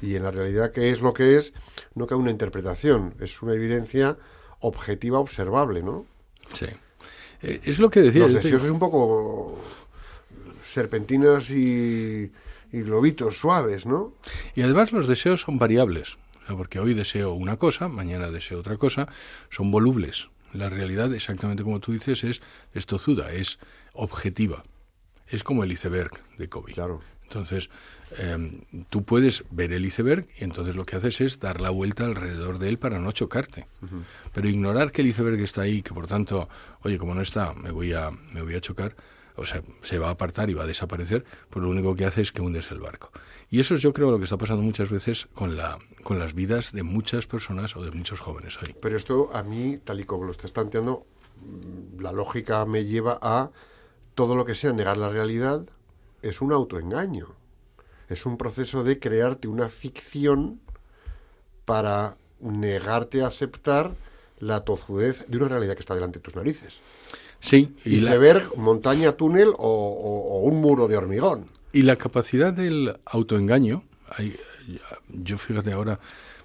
[0.02, 1.54] Y en la realidad que es lo que es,
[1.95, 4.17] no cabe una interpretación, es una evidencia
[4.60, 6.06] objetiva observable, ¿no?
[6.54, 6.67] Sí.
[7.41, 8.21] Eh, es lo que decía.
[8.21, 9.60] Los deseos es un poco
[10.63, 12.32] serpentinas y,
[12.71, 14.13] y globitos suaves, ¿no?
[14.56, 16.17] Y además los deseos son variables.
[16.43, 19.08] O sea, porque hoy deseo una cosa, mañana deseo otra cosa,
[19.50, 20.30] son volubles.
[20.54, 22.41] La realidad, exactamente como tú dices, es,
[22.73, 23.60] es tozuda, es
[23.93, 24.63] objetiva.
[25.28, 26.71] Es como el iceberg de Kobe.
[26.71, 27.02] Claro.
[27.28, 27.70] Entonces,
[28.20, 32.06] eh, tú puedes ver el iceberg y entonces lo que haces es dar la vuelta
[32.06, 33.68] alrededor de él para no chocarte.
[34.34, 36.48] Pero ignorar que el iceberg está ahí, que por tanto,
[36.84, 38.96] oye, como no está, me voy a, me voy a chocar,
[39.36, 42.22] o sea, se va a apartar y va a desaparecer, pues lo único que hace
[42.22, 43.12] es que hundes el barco.
[43.50, 46.34] Y eso es yo creo lo que está pasando muchas veces con, la, con las
[46.34, 48.74] vidas de muchas personas o de muchos jóvenes hoy.
[48.82, 51.06] Pero esto a mí, tal y como lo estás planteando,
[51.42, 53.52] mm, la lógica me lleva a
[54.16, 55.68] todo lo que sea negar la realidad
[56.21, 57.27] es un autoengaño.
[58.10, 60.60] Es un proceso de crearte una ficción
[61.65, 63.91] para negarte a aceptar
[64.39, 66.82] la tozudez de una realidad que está delante de tus narices.
[67.39, 71.45] Sí, y la, Iceberg, montaña, túnel o, o- o un muro de hormigón.
[71.73, 74.36] y la capacidad del autoengaño, hay-
[75.10, 75.99] yo fíjate ahora,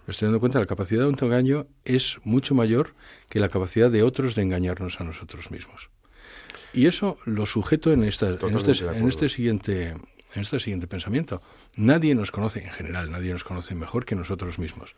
[0.06, 2.92] me estoy dando cuenta, la capacidad de autoengaño es mucho mayor
[3.28, 5.88] que la capacidad de otros de engañarnos a nosotros mismos.
[6.74, 9.94] Y eso lo sujeto en, esta, en, este, en este siguiente
[10.35, 11.42] en este siguiente pensamiento.
[11.76, 14.96] Nadie nos conoce, en general, nadie nos conoce mejor que nosotros mismos.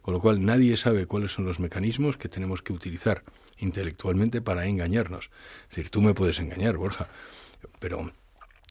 [0.00, 3.22] Con lo cual, nadie sabe cuáles son los mecanismos que tenemos que utilizar
[3.58, 5.30] intelectualmente para engañarnos.
[5.62, 7.08] Es decir, tú me puedes engañar, Borja,
[7.78, 8.10] pero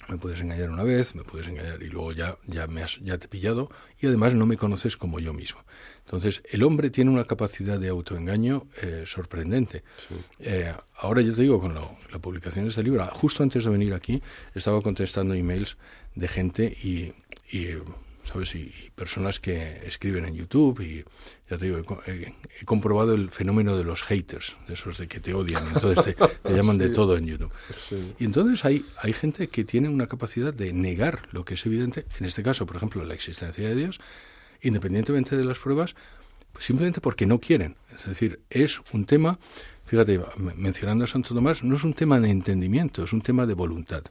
[0.09, 3.17] me puedes engañar una vez, me puedes engañar y luego ya, ya, me has, ya
[3.17, 5.63] te he pillado y además no me conoces como yo mismo.
[6.11, 9.83] Entonces, el hombre tiene una capacidad de autoengaño eh, sorprendente.
[10.39, 13.69] Eh, ahora yo te digo, con lo- la publicación de este libro, justo antes de
[13.71, 14.21] venir aquí,
[14.53, 15.77] estaba contestando emails
[16.15, 17.13] de gente y,
[17.55, 17.67] y,
[18.29, 18.53] ¿sabes?
[18.55, 21.05] Y, y personas que escriben en YouTube y
[21.49, 22.11] ya te digo, he,
[22.59, 26.13] he- comprobado el fenómeno de los haters, de esos de que te odian, entonces te,
[26.43, 27.51] te llaman de todo en YouTube.
[27.87, 28.13] Sí.
[28.19, 32.05] Y entonces hay, hay gente que tiene una capacidad de negar lo que es evidente,
[32.19, 34.01] en este caso, por ejemplo, la existencia de Dios,
[34.61, 35.95] independientemente de las pruebas,
[36.53, 37.75] pues simplemente porque no quieren.
[37.97, 39.39] Es decir, es un tema,
[39.85, 40.19] fíjate,
[40.55, 44.03] mencionando a Santo Tomás, no es un tema de entendimiento, es un tema de voluntad.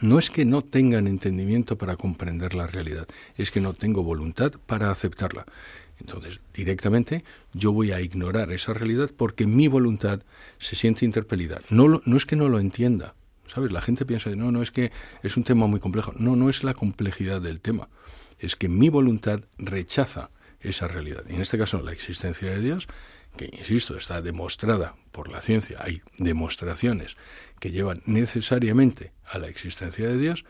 [0.00, 4.52] No es que no tengan entendimiento para comprender la realidad, es que no tengo voluntad
[4.66, 5.44] para aceptarla.
[6.00, 10.22] Entonces, directamente yo voy a ignorar esa realidad porque mi voluntad
[10.58, 11.60] se siente interpelida.
[11.68, 13.14] No, lo- no es que no lo entienda,
[13.46, 13.70] ¿sabes?
[13.70, 14.90] La gente piensa, no, no es que
[15.22, 16.14] es un tema muy complejo.
[16.16, 17.90] No, no es la complejidad del tema.
[18.40, 21.22] Es que mi voluntad rechaza esa realidad.
[21.28, 22.86] Y en este caso, la existencia de Dios,
[23.36, 25.78] que, insisto, está demostrada por la ciencia.
[25.80, 27.16] Hay demostraciones
[27.60, 30.44] que llevan necesariamente a la existencia de Dios.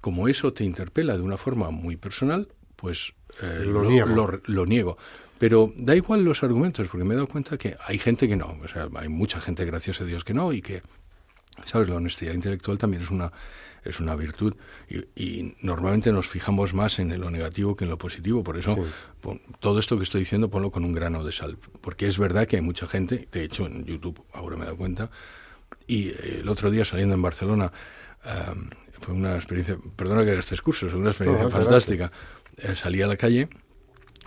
[0.00, 4.14] Como eso te interpela de una forma muy personal, pues eh, Lo niego.
[4.14, 4.98] lo- lo niego.
[5.38, 8.58] Pero da igual los argumentos, porque me he dado cuenta que hay gente que no.
[8.62, 10.82] O sea, hay mucha gente, gracias a Dios, que no, y que,
[11.64, 11.88] ¿sabes?
[11.88, 13.32] La honestidad intelectual también es una,
[13.84, 14.54] es una virtud.
[14.88, 18.42] Y, y normalmente nos fijamos más en lo negativo que en lo positivo.
[18.44, 18.82] Por eso, Sí.
[19.20, 21.58] pon- todo esto que estoy diciendo, ponlo con un grano de sal.
[21.80, 24.76] Porque es verdad que hay mucha gente, de hecho, en YouTube, ahora me he dado
[24.76, 25.10] cuenta,
[25.86, 27.72] y eh, el otro día saliendo en Barcelona,
[29.00, 30.60] fue una experiencia, perdona que haga este es
[30.94, 32.12] una experiencia No, fantástica.
[32.58, 33.48] Eh, salí a la calle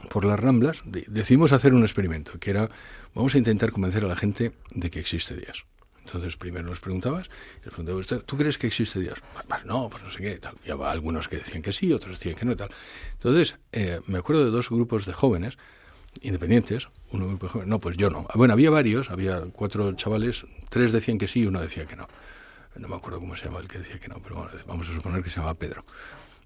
[0.09, 2.69] por las Ramblas, de- decidimos hacer un experimento, que era,
[3.13, 5.65] vamos a intentar convencer a la gente de que existe Dios.
[6.05, 7.29] Entonces, primero les preguntabas,
[7.63, 9.21] les preguntabas, "¿Usted- ¿tú crees que existe Dios?
[9.33, 10.55] Pues, pues no, pues no sé qué, tal.
[10.65, 12.69] Y había algunos que decían que sí, otros decían que no, tal.
[13.13, 15.57] Entonces, eh, me acuerdo de dos grupos de jóvenes,
[16.21, 18.27] independientes, uno grupo de jóvenes, no, pues yo no.
[18.35, 22.07] Bueno, había varios, había cuatro chavales, tres decían que sí y uno decía que no.
[22.75, 24.93] No me acuerdo cómo se llama el que decía que no, pero bueno, vamos a
[24.93, 25.85] suponer que se llama Pedro.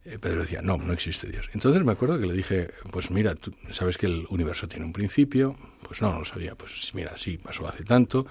[0.06, 1.50] Eh, Pedro decía, no, no existe Dios.
[1.54, 4.94] Entonces me acuerdo que le dije, pues mira, tú sabes que el universo tiene un
[4.94, 5.58] principio.
[5.84, 6.56] Pues no, no lo sabía.
[6.56, 8.26] Pues mira, sí, pasó hace tanto.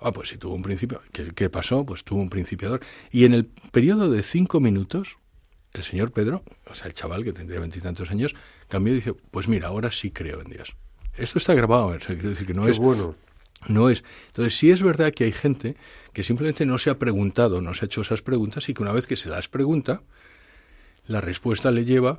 [0.00, 1.02] Ah, pues si tuvo un principio.
[1.12, 1.84] ¿Qué, qué pasó?
[1.86, 2.80] Pues tuvo un principiador.
[3.10, 5.16] Y en el periodo de cinco minutos,
[5.72, 8.34] el señor Pedro, o sea, el chaval que tendría veintitantos años,
[8.68, 10.76] cambió y dice, pues mira, ahora sí creo en Dios.
[11.16, 13.14] Esto está grabado, o sea, quiero decir que no Qué es bueno.
[13.68, 14.04] no es.
[14.28, 15.76] Entonces, sí es verdad que hay gente
[16.12, 18.92] que simplemente no se ha preguntado, no se ha hecho esas preguntas y que una
[18.92, 20.02] vez que se las pregunta,
[21.06, 22.18] la respuesta le lleva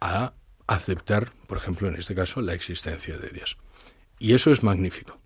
[0.00, 0.32] a
[0.66, 3.58] aceptar, por ejemplo, en este caso, la existencia de Dios.
[4.18, 5.18] Y eso es magnífico,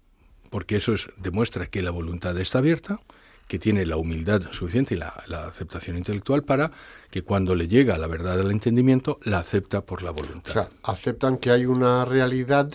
[0.57, 2.99] porque eso es, demuestra que la voluntad está abierta,
[3.47, 6.73] que tiene la humildad suficiente y la, la aceptación intelectual para
[7.11, 10.51] que cuando le llega la verdad del entendimiento, la acepta por la O voluntad.
[10.51, 12.71] sea, aceptan que hay una realidad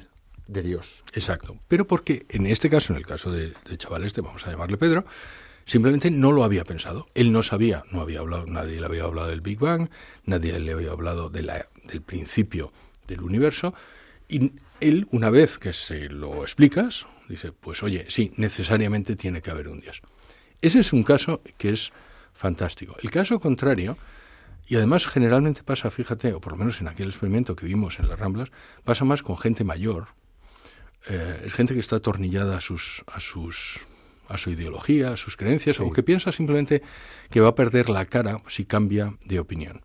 [0.46, 1.04] de Dios.
[1.14, 1.58] Exacto.
[1.68, 5.04] Pero porque en este caso, en el caso de, chaval este, vamos a llamarle Pedro,
[5.66, 7.08] simplemente no lo había pensado.
[7.16, 9.90] Él no sabía, no había hablado, nadie le había hablado del Big Bang,
[10.26, 12.72] nadie le había hablado de la, del principio
[13.08, 13.74] del universo.
[14.30, 14.52] Y
[14.82, 19.68] él, una vez que se lo explicas, dice, pues oye, sí, necesariamente tiene que haber
[19.68, 20.02] un Dios.
[20.62, 21.92] Ese es un caso que es
[22.34, 22.96] fantástico.
[23.02, 23.98] El caso contrario,
[24.68, 28.08] y además generalmente pasa, fíjate, o por lo menos en aquel experimento que vimos en
[28.08, 28.50] las Ramblas,
[28.84, 30.08] pasa más con gente mayor,
[31.10, 33.80] eh, es gente que está atornillada a sus a sus
[34.28, 35.84] a su ideología, a sus creencias, Sí.
[35.84, 36.84] o que piensa simplemente
[37.30, 39.82] que va a perder la cara si cambia de opinión.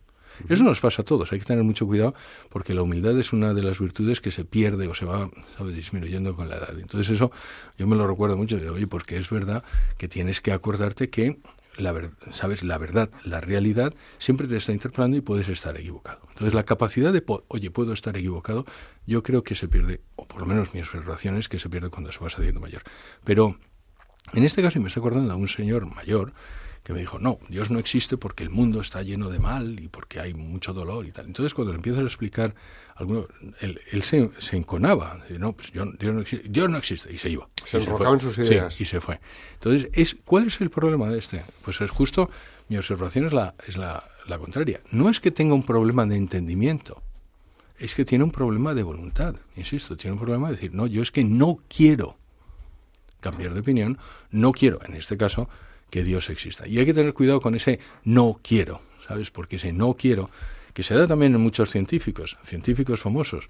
[0.48, 2.14] Eso nos pasa a todos, hay que tener mucho cuidado
[2.48, 5.72] porque la humildad es una de las virtudes que se pierde o se va ¿sabe?
[5.72, 6.78] disminuyendo con la edad.
[6.78, 7.30] Entonces eso
[7.78, 9.64] yo me lo recuerdo mucho, de, oye, porque es verdad
[9.98, 11.38] que tienes que acordarte que
[11.78, 11.94] la
[12.30, 16.20] sabes la verdad, la realidad siempre te está interpelando y puedes estar equivocado.
[16.28, 18.64] Entonces la capacidad de, oye, puedo estar equivocado,
[19.06, 21.90] yo creo que se pierde, o por lo menos mi observación es que se pierde
[21.90, 22.82] cuando se va haciendo mayor.
[23.24, 23.58] Pero
[24.32, 26.32] en este caso, y me estoy acordando de un señor mayor
[26.86, 29.88] que me dijo, no, Dios no existe porque el mundo está lleno de mal y
[29.88, 31.26] porque hay mucho dolor y tal.
[31.26, 32.54] Entonces, cuando le empiezas a explicar,
[32.94, 33.26] alguno,
[33.58, 37.18] él, él se, se enconaba, no, pues Dios, Dios no existe, Dios no existe, y
[37.18, 37.48] se iba.
[37.64, 38.80] Se enrocaba en sus Sí, ideas.
[38.80, 39.18] y se fue.
[39.54, 41.42] Entonces, es, ¿cuál es el problema de este?
[41.64, 42.30] Pues es justo,
[42.68, 44.78] mi observación es la, es la, la contraria.
[44.92, 47.02] No es que tenga un problema de entendimiento,
[47.80, 51.02] es que tiene un problema de voluntad, insisto, tiene un problema de decir, no, yo
[51.02, 52.16] es que no quiero
[53.18, 53.98] cambiar de opinión,
[54.30, 55.48] no quiero, en este caso,
[55.90, 56.66] que Dios exista.
[56.66, 59.30] Y hay que tener cuidado con ese no quiero, ¿sabes?
[59.30, 60.30] Porque ese no quiero,
[60.74, 63.48] que se da también en muchos científicos, científicos famosos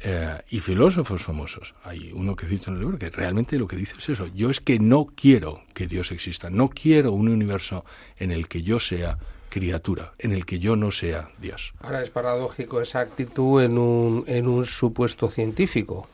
[0.00, 1.74] eh, y filósofos famosos.
[1.84, 4.50] Hay uno que cito en el libro que realmente lo que dice es eso, yo
[4.50, 7.84] es que no quiero que Dios exista, no quiero un universo
[8.18, 9.18] en el que yo sea
[9.48, 11.72] criatura, en el que yo no sea Dios.
[11.80, 16.08] Ahora es paradójico esa actitud en un, en un supuesto científico,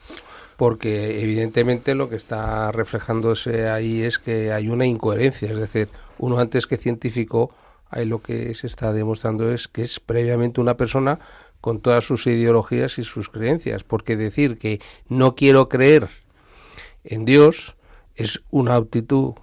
[0.57, 5.89] porque evidentemente lo que está reflejándose ahí es que hay una incoherencia, es decir,
[6.19, 7.51] uno antes que científico,
[7.91, 11.19] ahí lo que se está demostrando es que es previamente una persona
[11.61, 16.09] con todas sus ideologías y sus creencias, porque decir que no quiero creer
[17.05, 17.77] en Dios
[18.15, 19.35] es una actitud,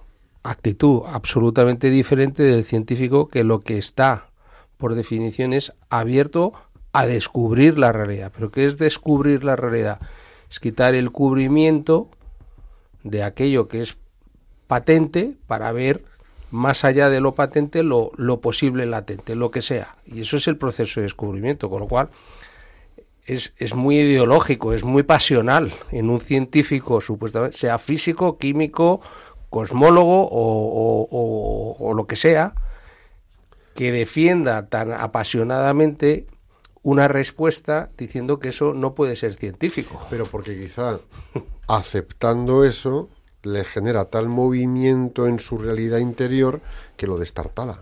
[1.06, 4.30] absolutamente diferente del científico que lo que está,
[4.76, 6.52] por definición, es abierto
[6.92, 8.32] a descubrir la realidad.
[8.34, 10.00] ¿Pero qué es descubrir la realidad?
[10.50, 12.08] Es quitar el cubrimiento
[13.02, 13.96] de aquello que es
[14.66, 16.04] patente para ver
[16.50, 19.96] más allá de lo patente lo, lo posible latente, lo que sea.
[20.04, 22.08] Y eso es el proceso de descubrimiento, con lo cual
[23.24, 29.00] es, es muy ideológico, es muy pasional en un científico, supuestamente, sea físico, químico,
[29.50, 32.54] cosmólogo o, o- o- o lo que sea,
[33.74, 36.26] que defienda tan apasionadamente
[36.82, 40.00] una respuesta diciendo que eso no puede ser científico.
[40.10, 41.00] Pero porque quizá
[41.66, 43.08] aceptando eso
[43.42, 46.60] le genera tal movimiento en su realidad interior
[46.96, 47.80] que lo destartala.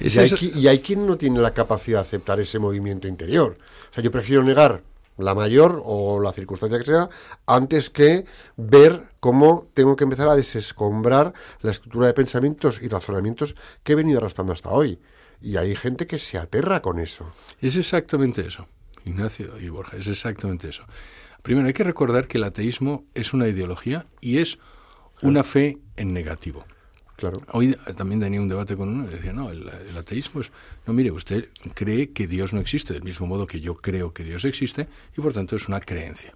[0.00, 3.58] Y hay, y hay quien no tiene la capacidad de aceptar ese movimiento interior.
[3.90, 4.82] O sea, yo prefiero negar
[5.18, 7.08] la mayor o la circunstancia que sea
[7.46, 8.24] antes que
[8.56, 13.96] ver cómo tengo que empezar a desescombrar la estructura de pensamientos y razonamientos que he
[13.96, 14.98] venido arrastrando hasta hoy.
[15.42, 17.32] Y hay gente que se aterra con eso.
[17.60, 18.68] Es exactamente eso,
[19.04, 20.84] Ignacio y Borja, es exactamente eso.
[21.42, 24.58] Primero, hay que recordar que el ateísmo es una ideología y es
[25.22, 26.64] una fe en negativo.
[27.16, 27.42] Claro.
[27.52, 30.50] Hoy también tenía un debate con uno y decía, no, el, el ateísmo es,
[30.86, 34.24] no, mire, usted cree que Dios no existe, del mismo modo que yo creo que
[34.24, 36.34] Dios existe, y por tanto es una creencia.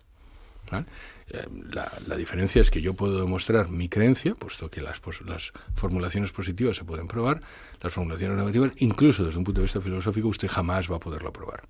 [0.70, 0.86] ¿vale?
[1.30, 5.22] Eh, La, la diferencia es que yo puedo demostrar mi creencia, puesto que las, pos-
[5.26, 7.40] las formulaciones positivas se pueden probar,
[7.80, 11.32] las formulaciones negativas, incluso desde un punto de vista filosófico, usted jamás va a poderlo
[11.32, 11.64] probar.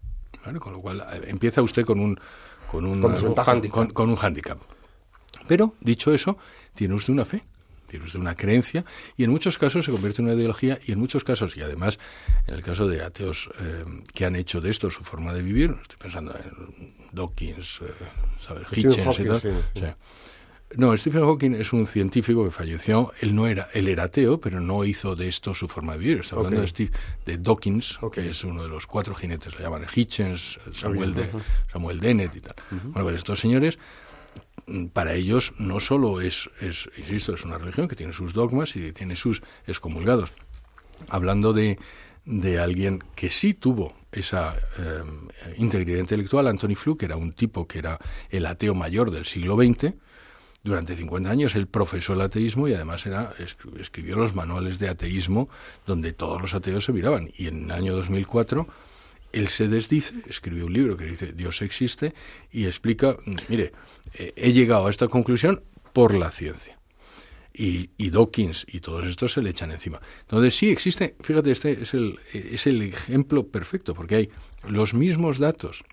[0.45, 0.59] ¿vale?
[0.61, 2.21] Con lo cual, eh, empieza usted con un,
[2.71, 3.53] con un, Con desventaja.
[3.53, 4.59] handicap, con- con un hándicap.
[5.49, 6.37] Pero, dicho eso,
[6.75, 7.43] tiene usted una fe,
[8.05, 8.85] usted una creencia,
[9.17, 11.99] y en muchos casos se convierte en una ideología, y en muchos casos, y además
[12.47, 13.85] en el caso de ateos eh,
[14.15, 19.21] que han hecho de esto su forma de vivir, estoy pensando en Dawkins, eh, Hitchens
[19.21, 19.41] y tal.
[19.41, 19.81] sí, sí.
[19.81, 19.87] Sí.
[20.75, 23.13] No, Stephen Hawking es un científico que falleció.
[23.21, 26.21] Él no era, él era ateo, pero no hizo de esto su forma de vivir.
[26.21, 26.91] Estoy hablando de, Steve,
[27.25, 31.31] de Dawkins, que es uno de los cuatro jinetes, le llaman Hitchens, Samuel, bien.
[31.33, 32.57] de, Samuel Dennett y tal.
[32.71, 33.79] Bueno, pues estos señores
[34.93, 38.93] para ellos no solo es, es, insisto, es una religión que tiene sus dogmas y
[38.93, 40.33] tiene sus excomulgados.
[41.09, 41.79] Hablando de,
[42.25, 45.03] de alguien que sí tuvo esa eh,
[45.59, 47.99] integridad intelectual, Anthony Flew, que era un tipo que era
[48.31, 49.95] el ateo mayor del siglo XX,
[50.65, 54.89] durante 50 años él profesó el ateísmo y además era, escri- escribió los manuales de
[54.89, 55.49] ateísmo
[55.87, 57.31] donde todos los ateos se miraban.
[57.37, 58.67] Y en el año 2004
[59.39, 62.15] él se desdice, escribió un libro que dice Dios existe
[62.51, 63.17] y explica,
[63.49, 63.73] mire,
[64.15, 65.63] eh, he llegado a esta conclusión
[65.93, 66.79] por la ciencia.
[67.53, 70.01] Y, y Dawkins y todos estos se le echan encima.
[70.21, 74.31] Entonces sí existe, fíjate, este es el, es el ejemplo perfecto, porque hay
[74.69, 75.85] los mismos datos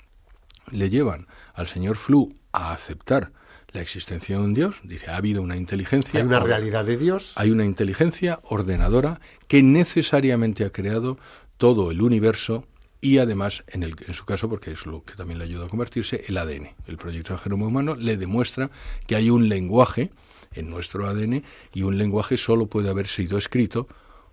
[0.71, 3.31] le llevan al señor Flu a aceptar
[3.71, 6.19] la existencia de un Dios, dice, ha habido una inteligencia.
[6.19, 7.33] Hay una realidad de Dios.
[7.35, 11.17] Hay una inteligencia ordenadora que necesariamente ha creado
[11.57, 12.67] todo el universo
[13.03, 15.67] y además, en, el, en su caso, porque es lo que también le ayuda a
[15.67, 16.69] convertirse, el ADN.
[16.87, 18.71] El proyecto de genoma humano le demuestra
[19.05, 20.11] que hay un lenguaje
[20.53, 21.43] en nuestro ADN
[21.73, 23.89] y un lenguaje solo puede haber sido escrito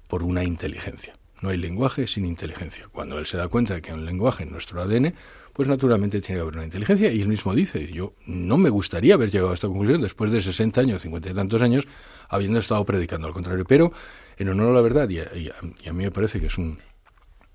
[0.06, 1.16] por una inteligencia.
[1.40, 2.86] No hay lenguaje sin inteligencia.
[2.92, 5.14] Cuando él se da cuenta de que hay un lenguaje en nuestro ADN,
[5.52, 7.10] pues naturalmente tiene que haber una inteligencia.
[7.10, 10.42] Y él mismo dice, yo no me gustaría haber llegado a esta conclusión después de
[10.42, 11.88] 60 años, 50 y tantos años,
[12.28, 13.64] habiendo estado predicando al contrario.
[13.66, 13.92] Pero,
[14.36, 15.50] en honor a la verdad, y a, y
[15.82, 16.78] y a mí me parece que es un,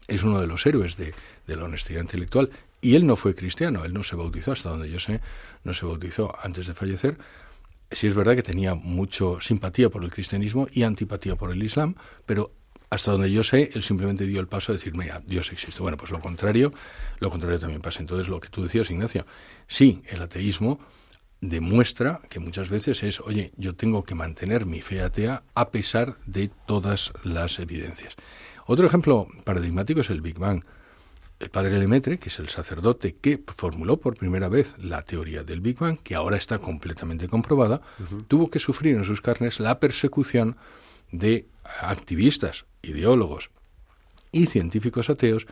[0.08, 1.14] es uno de los héroes de,
[1.48, 2.50] la honestidad intelectual.
[2.82, 5.22] Y él no fue cristiano, él no se bautizó, hasta donde yo sé,
[5.64, 7.18] no se bautizó antes de fallecer.
[7.90, 11.96] Sí es verdad que tenía mucho simpatía por el cristianismo y antipatía por el islam,
[12.26, 12.52] pero
[12.90, 15.82] hasta donde yo sé, él simplemente dio el paso a decir, mira, Dios existe.
[15.82, 16.74] Bueno, pues lo contrario,
[17.20, 18.00] lo contrario también pasa.
[18.00, 19.26] Entonces, lo que tú decías, Ignacio,
[19.68, 20.80] sí, el ateísmo
[21.42, 26.18] demuestra que muchas veces es, oye, yo tengo que mantener mi fe atea a pesar
[26.26, 28.16] de todas las evidencias.
[28.68, 30.64] Otro ejemplo paradigmático es el Big Bang.
[31.40, 35.62] El padre Lemaitre, que es el sacerdote que formuló por primera vez la teoría del
[35.62, 37.82] Big Bang, que ahora está completamente comprobada,
[38.28, 40.56] tuvo que sufrir en sus carnes la persecución
[41.12, 41.46] de
[41.82, 43.52] activistas, ideólogos
[44.32, 45.46] y científicos ateos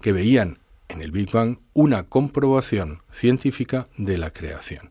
[0.00, 0.58] que veían
[0.88, 4.90] en el Big Bang una comprobación científica de la creación.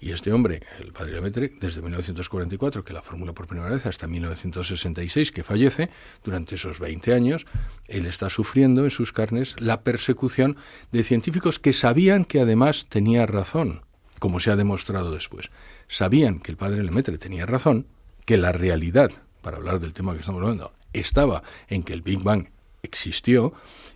[0.00, 4.06] Y este hombre, el padre Lemaitre, desde 1944, que la formula por primera vez, hasta
[4.06, 5.90] 1966, que fallece,
[6.22, 7.46] durante esos 20 años,
[7.88, 10.56] él está sufriendo en sus carnes la persecución
[10.92, 13.82] de científicos que sabían que además tenía razón,
[14.20, 15.50] como se ha demostrado después.
[15.88, 17.86] Sabían que el padre Lemaitre tenía razón,
[18.24, 19.10] que la realidad,
[19.42, 22.50] para hablar del tema que estamos hablando, estaba en que el Big Bang
[22.82, 23.52] existió,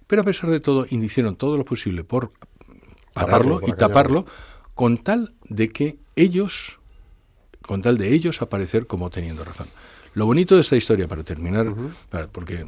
[0.09, 2.33] pero a pesar de todo, hicieron todo lo posible por
[3.13, 4.27] Taparlo, pararlo por y taparlo
[4.83, 6.81] con tal de que ellos,
[7.63, 9.69] con tal de ellos aparecer como teniendo razón.
[10.15, 11.73] Lo bonito de esta historia, para terminar,
[12.33, 12.67] porque eh,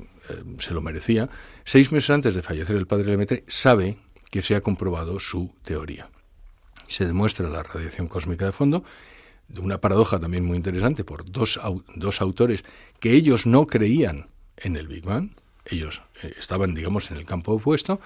[0.59, 1.29] se lo merecía,
[1.65, 3.99] seis meses antes de fallecer el padre Lemaitre, sabe
[4.31, 6.09] que se ha comprobado su teoría.
[6.87, 8.85] Se demuestra la radiación cósmica de fondo,
[9.49, 12.65] de una paradoja también muy interesante por dos, au- dos autores
[13.01, 15.31] que ellos no creían en el Big Bang,
[15.65, 18.01] ellos eh, estaban, digamos, en el campo opuesto,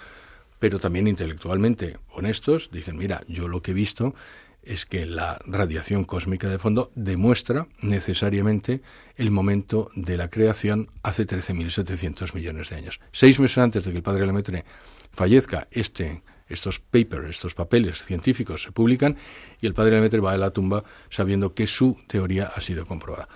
[0.59, 4.15] pero también intelectualmente honestos, dicen, mira, yo lo que he visto
[4.63, 8.83] es que la radiación cósmica de fondo demuestra necesariamente
[9.17, 13.01] el momento de la creación hace 13.700 millones de años.
[13.13, 14.65] Seis meses antes de que el padre Lemaitre
[15.13, 19.17] fallezca, este, estos papers, estos papeles científicos se publican
[19.61, 23.29] y el padre Lemaitre va a la tumba sabiendo que su teoría ha sido comprobada,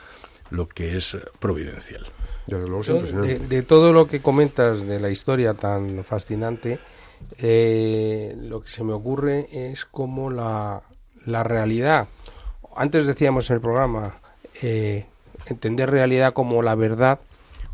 [0.51, 2.05] lo que es eh, providencial.
[2.47, 3.39] Desde luego es Yo, impresionante.
[3.39, 6.79] de, de todo lo que comentas de la historia tan fascinante,
[7.39, 10.83] eh, lo que se me ocurre es como la,
[11.27, 12.09] la realidad.
[12.77, 14.15] Antes decíamos en el programa,
[14.63, 15.07] eh,
[15.47, 17.21] entender realidad como la verdad,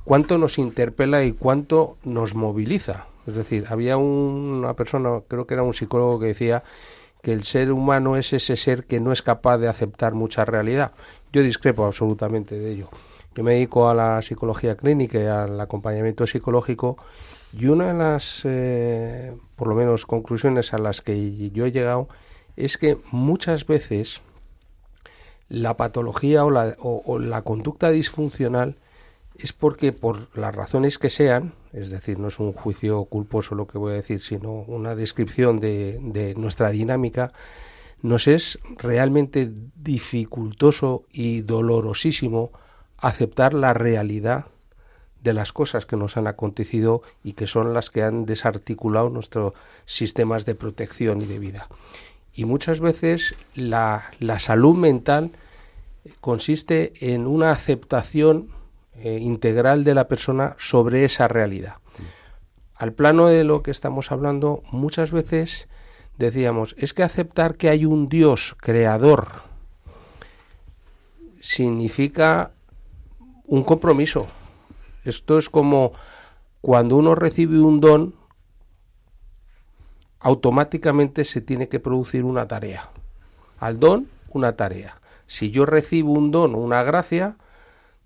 [0.05, 3.07] cuánto nos interpela y cuánto nos moviliza.
[3.27, 6.63] Es decir, había un- una persona, creo que era un psicólogo, que decía
[7.23, 10.93] que el ser humano es ese ser que no es capaz de aceptar mucha realidad.
[11.33, 12.89] Yo discrepo absolutamente de ello.
[13.35, 16.97] Yo me dedico a la psicología clínica y al acompañamiento psicológico
[17.57, 22.09] y una de las, eh, por lo menos, conclusiones a las que yo he llegado
[22.57, 24.21] es que muchas veces
[25.49, 28.77] la patología o la, o- la conducta disfuncional
[29.37, 33.67] es porque por las razones que sean, es decir, no es un juicio culposo lo
[33.67, 37.33] que voy a decir, sino una descripción de, de nuestra dinámica,
[38.03, 42.51] nos es realmente dificultoso y dolorosísimo
[42.97, 44.47] aceptar la realidad
[45.23, 49.53] de las cosas que nos han acontecido y que son las que han desarticulado nuestros
[49.87, 51.69] sistemas de protección y de vida.
[52.35, 55.33] Y muchas veces la, la salud mental
[56.21, 58.49] consiste en una aceptación
[58.97, 61.75] eh, integral de la persona sobre esa realidad.
[62.75, 65.69] Al plano de lo que estamos hablando, muchas veces
[66.17, 69.29] decíamos, es que aceptar que hay un Dios creador
[71.41, 72.51] significa
[73.47, 74.27] un compromiso.
[75.09, 75.93] Esto es como
[76.61, 78.15] cuando uno recibe un don,
[80.21, 82.91] automáticamente se tiene que producir una tarea.
[83.59, 85.01] Al don, una tarea.
[85.27, 87.37] si yo recibo un don o una gracia,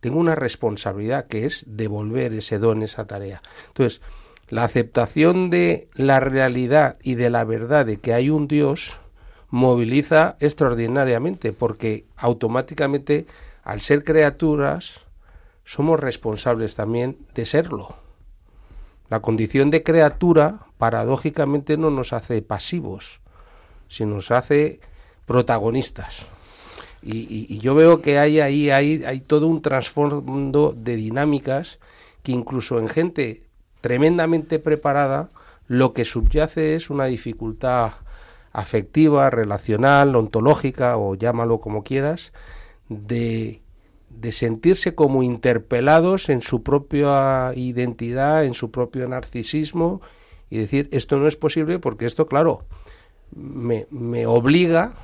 [0.00, 3.42] tengo una responsabilidad que es devolver ese don, esa tarea.
[3.68, 4.00] Entonces,
[4.48, 8.96] la aceptación de la realidad y de la verdad de que hay un Dios
[9.50, 13.26] moviliza extraordinariamente, porque automáticamente,
[13.62, 15.02] al ser criaturas,
[15.64, 17.94] somos responsables también de serlo.
[19.08, 23.20] La condición de criatura, paradójicamente, no nos hace pasivos,
[23.88, 24.80] sino nos hace
[25.26, 26.26] protagonistas.
[27.02, 31.80] Y, yo veo que hay ahí hay, hay todo un trasfondo de dinámicas
[32.22, 33.42] que incluso en gente
[33.80, 35.30] tremendamente preparada,
[35.66, 37.92] lo que subyace es una dificultad
[38.52, 42.32] afectiva, relacional, ontológica o llámalo como quieras,
[42.88, 43.61] de,
[44.20, 50.00] de sentirse como interpelados en su propia identidad, en su propio narcisismo
[50.50, 52.64] y decir esto no es posible porque esto, claro,
[53.34, 54.94] me, me obliga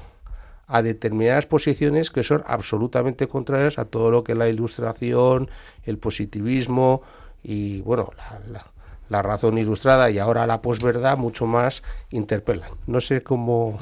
[0.66, 5.48] a determinadas posiciones que son absolutamente contrarias a todo lo que la ilustración,
[5.84, 7.02] el positivismo
[7.42, 8.66] y, bueno, la, la-
[9.09, 12.70] la razón ilustrada y ahora la posverdad mucho más interpelan.
[12.86, 13.78] No sé cómo...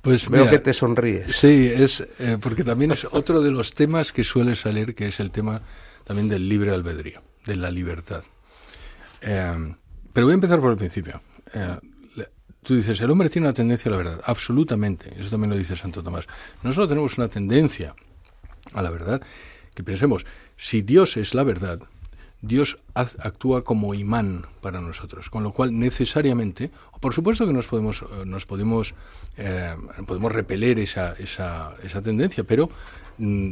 [0.00, 1.36] Pues Veo mira, que te sonríes.
[1.36, 5.20] Sí, es eh, porque también es otro de los temas que suele salir, que es
[5.20, 5.60] el tema
[6.04, 8.24] también del libre albedrío, de la libertad.
[9.20, 9.74] Eh,
[10.12, 11.20] pero voy a empezar por el principio.
[11.52, 11.76] Eh,
[12.62, 14.20] tú dices, el hombre tiene una tendencia a la verdad.
[14.24, 15.12] Absolutamente.
[15.18, 16.26] Eso también lo dice Santo Tomás.
[16.62, 17.94] No solo tenemos una tendencia
[18.72, 19.20] a la verdad,
[19.74, 20.24] que pensemos,
[20.56, 21.80] si Dios es la verdad,
[22.42, 27.66] Dios actúa como imán para nosotros, con lo cual necesariamente, o por supuesto que nos
[27.66, 28.94] podemos, eh, nos podemos,
[29.36, 29.76] eh,
[30.06, 32.70] podemos repeler esa, esa, esa tendencia, pero
[33.18, 33.50] mm,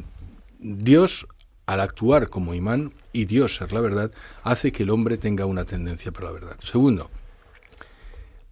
[0.61, 1.27] Dios
[1.69, 4.11] al actuar como imán y Dios ser la verdad,
[4.43, 6.57] hace que el hombre tenga una tendencia por la verdad.
[6.61, 7.11] Segundo,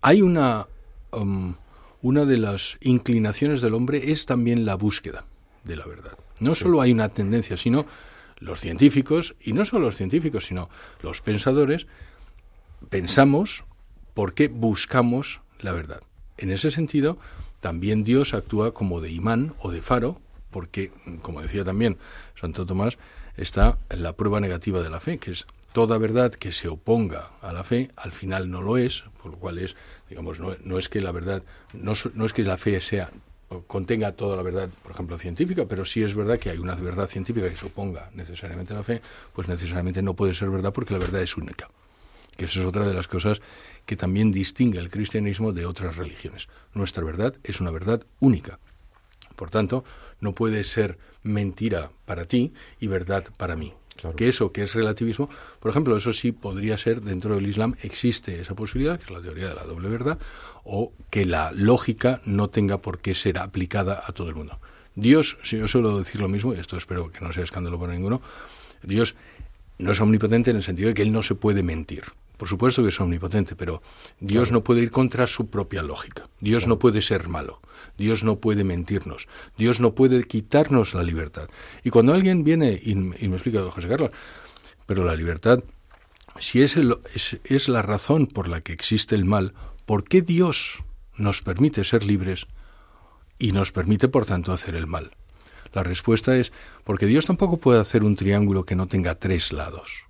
[0.03, 0.67] hay una,
[1.13, 1.55] um,
[2.03, 5.25] una de las inclinaciones del hombre es también la búsqueda
[5.65, 6.13] de la verdad.
[6.41, 7.87] No solo hay una tendencia, sino
[8.39, 10.69] los científicos, y no solo los científicos, sino
[11.03, 11.87] los pensadores,
[12.91, 13.65] pensamos
[14.15, 16.03] porque buscamos la verdad.
[16.37, 17.19] En ese sentido,
[17.61, 20.21] también Dios actúa como de imán o de faro,
[20.51, 21.99] porque, como decía también
[22.35, 22.99] Santo Tomás,
[23.37, 27.53] está la prueba negativa de la fe, que es toda verdad que se oponga a
[27.53, 29.77] la fe, al final no lo es, por lo cual es,
[30.09, 31.43] digamos, no, no es que la verdad,
[31.75, 33.11] no, no es que la fe sea
[33.67, 37.07] contenga toda la verdad, por ejemplo, científica, pero sí es verdad que hay una verdad
[37.07, 39.01] científica que se oponga necesariamente a la fe,
[39.33, 41.69] pues necesariamente no puede ser verdad porque la verdad es única
[42.37, 43.41] que eso es otra de las cosas
[43.87, 46.49] que también distingue el cristianismo de otras religiones.
[46.75, 48.59] Nuestra verdad es una verdad única.
[49.37, 49.85] Por tanto,
[50.21, 53.73] no puede ser mentira para ti y verdad para mí.
[54.17, 55.29] Que eso, que es relativismo,
[55.61, 59.21] por ejemplo, eso sí podría ser dentro del Islam, existe esa posibilidad, que es la
[59.21, 60.19] teoría de la doble verdad,
[60.65, 64.59] o que la lógica no tenga por qué ser aplicada a todo el mundo.
[64.95, 67.93] Dios, si yo suelo decir lo mismo, y esto espero que no sea escándalo para
[67.93, 68.23] ninguno,
[68.83, 69.15] Dios
[69.79, 72.05] no es omnipotente en el sentido de que Él no se puede mentir.
[72.37, 73.83] Por supuesto que es omnipotente, pero
[74.21, 76.29] Dios no puede ir contra su propia lógica.
[76.41, 77.61] Dios no puede ser malo.
[77.97, 79.29] Dios no puede mentirnos.
[79.57, 81.49] Dios no puede quitarnos la libertad.
[81.85, 84.11] Y cuando alguien viene y, me explica, José Carlos,
[84.87, 85.63] pero la libertad,
[86.39, 90.83] si es, es, es la razón por la que existe el mal, ¿por qué Dios
[91.17, 92.47] nos permite ser libres
[93.39, 95.13] y nos permite, por tanto, hacer el mal?
[95.73, 96.53] La respuesta es
[96.85, 100.05] porque Dios tampoco puede hacer un triángulo que no tenga tres lados.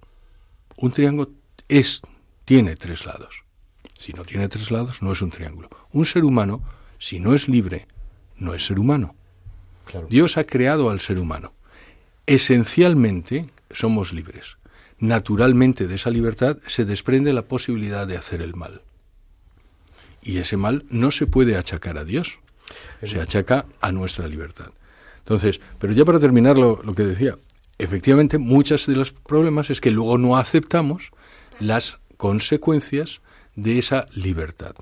[0.77, 1.31] Un triángulo
[1.69, 2.03] es
[2.45, 3.43] tiene tres lados.
[3.99, 5.69] Si no tiene tres lados, no es un triángulo.
[5.91, 6.63] Un ser humano,
[7.07, 7.87] si no es libre,
[8.37, 9.15] no es ser humano.
[9.85, 10.09] Claro.
[10.11, 11.53] Dios ha creado al ser humano.
[12.27, 14.57] Esencialmente somos libres.
[14.99, 18.83] Naturalmente de esa libertad se desprende la posibilidad de hacer el mal.
[20.21, 22.41] Y ese mal no se puede achacar a Dios,
[23.01, 24.73] se achaca a nuestra libertad.
[25.19, 27.39] Entonces, pero ya para terminar lo, lo que decía,
[27.79, 31.13] efectivamente muchos de los problemas es que luego no aceptamos
[31.61, 33.21] las consecuencias
[33.55, 34.75] de esa libertad.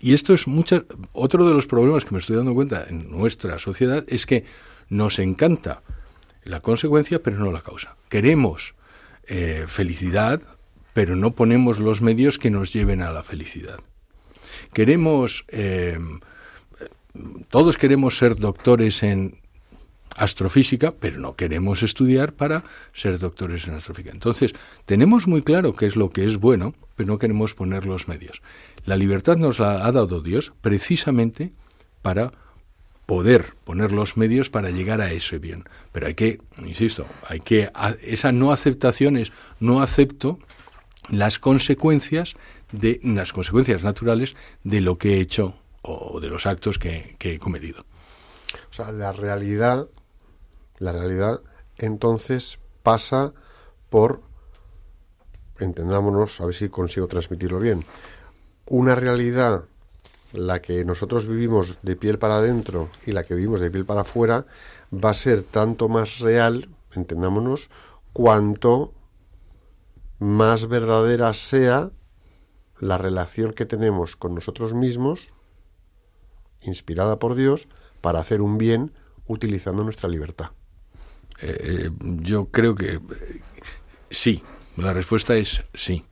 [0.00, 3.58] Y esto es mucha, otro de los problemas que me estoy dando cuenta en nuestra
[3.58, 4.44] sociedad es que
[4.88, 5.82] nos encanta
[6.44, 7.96] la consecuencia, pero no la causa.
[8.08, 8.74] Queremos
[9.26, 10.40] eh, felicidad,
[10.94, 13.80] pero no ponemos los medios que nos lleven a la felicidad.
[14.72, 15.98] Queremos, eh,
[17.50, 19.40] todos queremos ser doctores en
[20.16, 24.12] astrofísica, pero no queremos estudiar para ser doctores en astrofísica.
[24.12, 28.08] Entonces, tenemos muy claro qué es lo que es bueno, pero no queremos poner los
[28.08, 28.42] medios.
[28.88, 31.52] La libertad nos la ha dado Dios precisamente
[32.00, 32.32] para
[33.04, 35.64] poder poner los medios para llegar a ese bien.
[35.92, 37.70] Pero hay que, insisto, hay que
[38.00, 39.30] esa no aceptación es
[39.60, 40.38] no acepto
[41.10, 42.34] las consecuencias
[42.72, 47.34] de las consecuencias naturales de lo que he hecho o de los actos que, que
[47.34, 47.84] he cometido.
[48.70, 49.86] O sea, la realidad,
[50.78, 51.42] la realidad
[51.76, 53.34] entonces pasa
[53.90, 54.22] por,
[55.58, 57.84] entendámonos, a ver si consigo transmitirlo bien,
[58.68, 59.64] una realidad,
[60.32, 64.02] la que nosotros vivimos de piel para adentro y la que vivimos de piel para
[64.02, 64.46] afuera,
[64.92, 67.70] va a ser tanto más real, entendámonos,
[68.12, 68.92] cuanto
[70.18, 71.90] más verdadera sea
[72.80, 75.32] la relación que tenemos con nosotros mismos,
[76.60, 77.68] inspirada por Dios,
[78.00, 78.92] para hacer un bien
[79.26, 80.50] utilizando nuestra libertad.
[81.40, 83.00] Eh, yo creo que eh,
[84.10, 84.42] sí.
[84.76, 86.04] La respuesta es sí.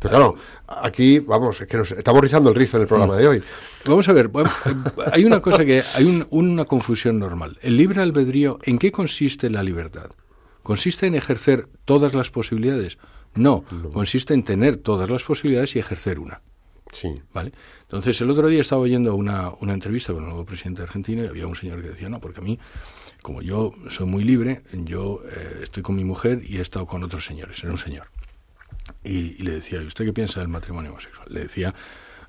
[0.00, 0.34] Pero claro,
[0.66, 3.42] aquí, vamos, es que nos estamos rizando el rizo en el programa de hoy.
[3.84, 4.74] Vamos a ver, bueno, eh,
[5.12, 7.58] hay una cosa que hay un- una confusión normal.
[7.62, 10.10] El libre albedrío, ¿en qué consiste la libertad?
[10.62, 12.98] ¿Consiste en ejercer todas las posibilidades?
[13.34, 16.40] No, consiste en tener todas las posibilidades y ejercer una.
[16.92, 17.14] Sí.
[17.32, 17.52] ¿Vale?
[17.82, 21.26] Entonces, el otro día estaba oyendo una, una entrevista con el nuevo presidente argentino y
[21.28, 22.58] había un señor que decía, no, porque a mí,
[23.22, 27.04] como yo soy muy libre, yo eh, estoy con mi mujer y he estado con
[27.04, 28.06] otros señores, era un señor.
[29.04, 31.26] Y, y le decía, ¿y usted qué piensa del matrimonio homosexual?
[31.30, 31.74] Le decía,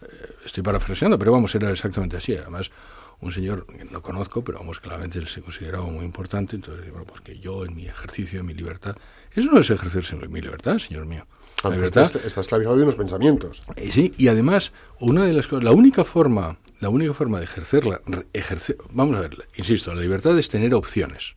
[0.01, 0.05] eh,
[0.45, 2.33] estoy parafraseando, pero vamos, era exactamente así.
[2.35, 2.71] Además,
[3.19, 7.21] un señor que no conozco, pero vamos, claramente se consideraba muy importante, entonces, bueno, pues
[7.21, 8.95] que yo en mi ejercicio de mi libertad,
[9.31, 11.27] eso no es ejercerse mi libertad, señor mío.
[11.63, 13.61] Ah, La libertad está, está esclavizado de unos pensamientos.
[13.75, 17.43] eh, Sí, y además, una de las cosas, la única forma, la única forma de
[17.43, 18.01] ejercerla,
[18.33, 21.35] ejercer, vamos a ver, insisto, la libertad es tener opciones.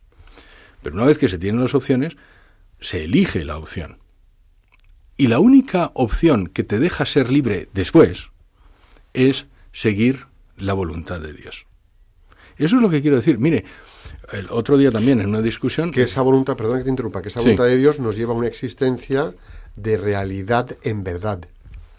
[0.81, 2.15] Pero una vez que se tienen las opciones,
[2.79, 3.99] se elige la opción.
[5.17, 8.29] Y la única opción que te deja ser libre después
[9.13, 10.25] es seguir
[10.57, 11.65] la voluntad de Dios.
[12.57, 13.37] Eso es lo que quiero decir.
[13.39, 13.65] Mire,
[14.33, 17.29] el otro día también en una discusión Que esa voluntad, perdón que te interrumpa, que
[17.29, 17.45] esa Sí.
[17.45, 19.33] voluntad de Dios nos lleva a una existencia
[19.75, 21.39] de realidad en verdad.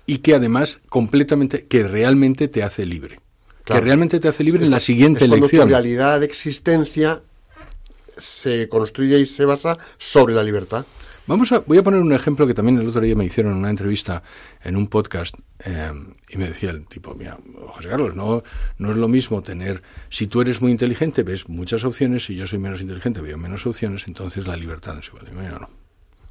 [0.08, 3.18] y que además completamente, que realmente te hace libre.
[3.64, 3.80] Claro.
[3.80, 5.64] Que realmente te hace libre en la Es siguiente cuando elección.
[5.66, 7.22] tu realidad de existencia
[8.16, 10.86] se construye y se basa sobre la libertad.
[11.28, 13.58] Vamos a, voy a poner un ejemplo que también el otro día me hicieron en
[13.58, 14.22] una entrevista
[14.62, 15.90] en un podcast eh,
[16.28, 18.44] y me decía el tipo, mira, José Carlos, no,
[18.78, 22.46] no es lo mismo tener, si tú eres muy inteligente ves muchas opciones, si yo
[22.46, 25.24] soy menos inteligente veo menos opciones, entonces la libertad no es igual.
[25.32, 25.68] Mira, no.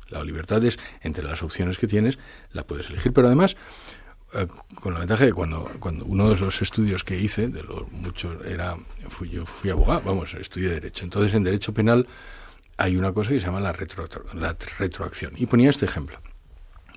[0.07, 2.17] La libertad es entre las opciones que tienes,
[2.53, 3.57] la puedes elegir, pero además
[4.33, 4.47] eh,
[4.81, 8.45] con la ventaja de cuando, cuando uno de los estudios que hice, de los muchos,
[8.45, 8.77] era,
[9.09, 11.03] fui, yo fui abogado, vamos, estudié Derecho.
[11.03, 12.07] Entonces, en Derecho Penal
[12.77, 15.33] hay una cosa que se llama la, retro, la retroacción.
[15.37, 16.17] Y ponía este ejemplo,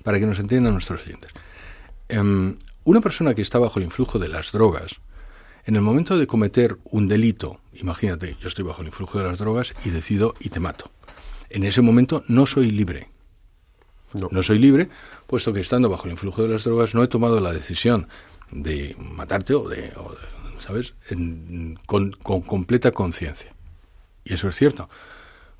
[0.03, 1.31] para que nos entiendan nuestros oyentes.
[2.09, 4.95] Em, una persona que está bajo el influjo de las drogas,
[5.65, 9.37] en el momento de cometer un delito, imagínate, yo estoy bajo el influjo de las
[9.37, 10.91] drogas y decido y te mato.
[11.49, 13.09] En ese momento no soy libre.
[14.13, 14.27] No.
[14.31, 14.89] No soy libre,
[15.27, 18.07] puesto que estando bajo el influjo de las drogas no he tomado la decisión
[18.51, 23.53] de matarte o de, o de- ¿sabes?, En- con, con completa conciencia.
[24.23, 24.89] Y eso es cierto.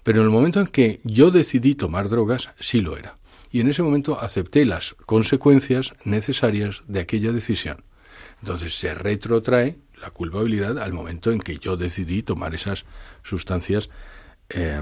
[0.03, 3.17] Pero en el momento en que yo decidí tomar drogas, sí lo era.
[3.51, 7.83] Y en ese momento acepté las consecuencias necesarias de aquella decisión.
[8.41, 12.85] Entonces se retrotrae la culpabilidad al momento en que yo decidí tomar esas
[13.23, 13.89] sustancias
[14.49, 14.81] eh,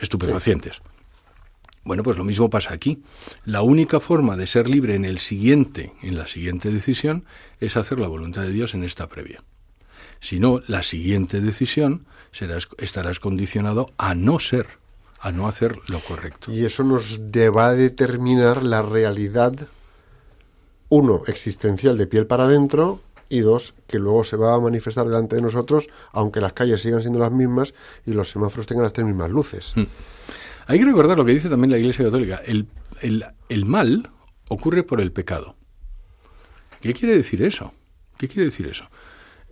[0.00, 0.82] estupefacientes.
[1.82, 3.02] Bueno, pues lo mismo pasa aquí.
[3.44, 7.24] La única forma de ser libre en el siguiente, en la siguiente decisión,
[7.58, 9.42] es hacer la voluntad de Dios en esta previa.
[10.20, 14.66] Si no, la siguiente decisión serás, estarás condicionado a no ser,
[15.20, 16.52] a no hacer lo correcto.
[16.52, 19.54] Y eso nos va a determinar la realidad,
[20.88, 25.36] uno, existencial de piel para adentro, y dos, que luego se va a manifestar delante
[25.36, 27.74] de nosotros, aunque las calles sigan siendo las mismas
[28.04, 29.72] y los semáforos tengan las tres mismas luces.
[29.76, 29.84] Mm.
[30.66, 32.40] Hay que recordar lo que dice también la Iglesia Católica.
[32.44, 32.66] El,
[33.00, 34.10] el- el mal
[34.48, 35.54] ocurre por el pecado.
[36.80, 37.72] ¿Qué quiere decir eso?
[38.18, 38.84] ¿Qué quiere decir eso?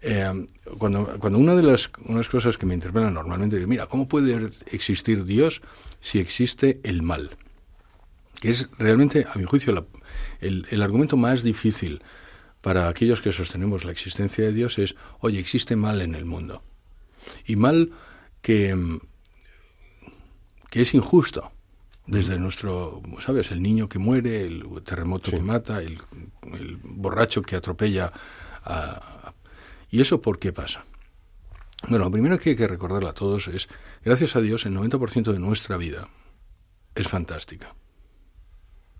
[0.00, 0.46] Eh,
[0.78, 5.24] cuando, cuando una de las unas cosas que me interpelan normalmente, mira, ¿cómo puede existir
[5.24, 5.60] Dios
[6.00, 7.30] si existe el mal?
[8.40, 9.84] Que es realmente, a mi juicio, la-
[10.40, 12.02] el, el argumento más difícil
[12.60, 16.62] para aquellos que sostenemos la existencia de Dios es, oye, existe mal en el mundo.
[17.46, 17.90] Y mal
[18.42, 19.00] que, mm,
[20.70, 21.50] que es injusto.
[22.06, 23.50] Desde nuestro, ¿sabes?
[23.50, 25.98] El niño que muere, el terremoto que mata, el,
[26.54, 28.12] el borracho que atropella.
[28.64, 29.34] a- a-
[29.90, 30.84] ¿Y eso por qué pasa?
[31.82, 33.68] Bueno, lo primero que hay que recordarle a todos es,
[34.04, 36.08] gracias a Dios, el 90% de nuestra vida
[36.94, 37.74] es fantástica.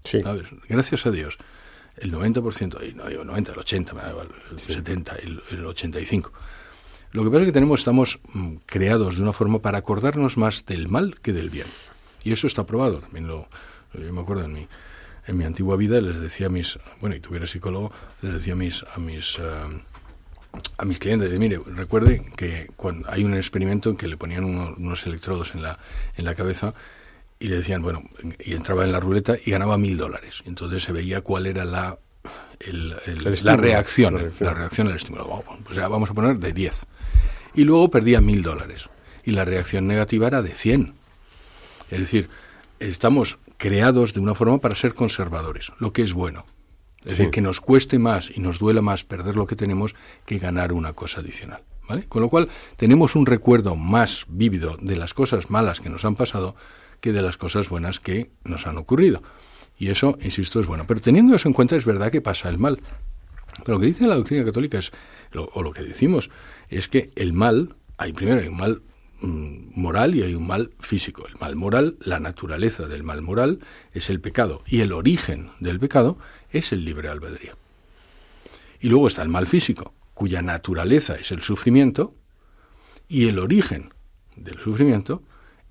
[0.05, 0.23] Sí.
[0.23, 0.47] ¿sabes?
[0.69, 1.37] Gracias a Dios,
[1.97, 5.67] el 90%, y no digo 90, el 80, me da igual, el 70, el, el
[5.67, 6.33] 85.
[7.13, 10.65] Lo que pasa es que tenemos, estamos mm, creados de una forma para acordarnos más
[10.67, 11.67] del mal que del bien.
[12.23, 13.01] Y eso está probado.
[13.01, 13.49] También lo,
[13.95, 14.69] yo me acuerdo en mi,
[15.27, 18.35] en mi antigua vida les decía a mis, bueno, y tú que eres psicólogo, les
[18.35, 19.81] decía a mis, a mis, eh,
[20.77, 24.45] a mis clientes, de, mire, recuerde que cuando hay un experimento en que le ponían
[24.45, 25.79] uno- unos electrodos en la,
[26.17, 26.75] en la cabeza
[27.41, 28.03] y le decían, bueno,
[28.45, 30.43] y entraba en la ruleta y ganaba mil dólares.
[30.47, 31.99] Entonces se veía cuál era la,
[32.61, 34.47] el- el- la estímulo, reacción, la reacción.
[34.49, 35.27] la reacción al estímulo.
[35.29, 36.87] Vamos, pues ya vamos a poner de 10.
[37.55, 38.89] Y luego perdía mil dólares.
[39.25, 40.95] Y la reacción negativa era de 100.
[41.91, 42.29] Es decir,
[42.81, 46.45] estamos creados de una forma para ser conservadores, lo que es bueno.
[47.09, 47.19] Es Sí.
[47.19, 49.95] decir, que nos cueste más y nos duela más perder lo que tenemos
[50.27, 51.63] que ganar una cosa adicional.
[51.89, 52.05] ¿vale?
[52.05, 56.17] Con lo cual, tenemos un recuerdo más vívido de las cosas malas que nos han
[56.17, 56.55] pasado
[57.01, 59.23] que de las cosas buenas que nos han ocurrido.
[59.79, 60.85] Y eso, insisto, es bueno.
[60.87, 62.79] Pero teniendo eso en cuenta, es verdad que pasa el mal.
[63.65, 64.93] Pero lo que dice la doctrina católica es,
[65.33, 66.29] lo- o lo que decimos,
[66.69, 68.83] es que el mal, hay primero hay un mal
[69.21, 71.27] mm, moral y hay un mal físico.
[71.27, 73.61] El mal moral, la naturaleza del mal moral
[73.95, 76.19] es el pecado y el origen del pecado
[76.53, 77.55] es el libre albedrío.
[78.81, 82.15] Y luego está el mal físico, cuya naturaleza es el sufrimiento
[83.09, 83.93] y el origen
[84.37, 85.23] del sufrimiento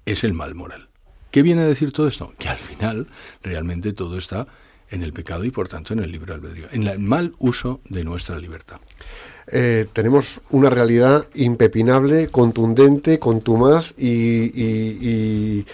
[0.05, 0.88] es el mal moral.
[1.32, 2.34] ¿Qué viene a decir todo esto?
[2.38, 3.07] Que al final
[3.43, 4.47] realmente todo está
[4.89, 8.03] en el pecado y por tanto en el libre albedrío, en el mal uso de
[8.03, 8.80] nuestra libertad.
[9.47, 15.65] Eh, tenemos una realidad impepinable, contundente, contumaz y,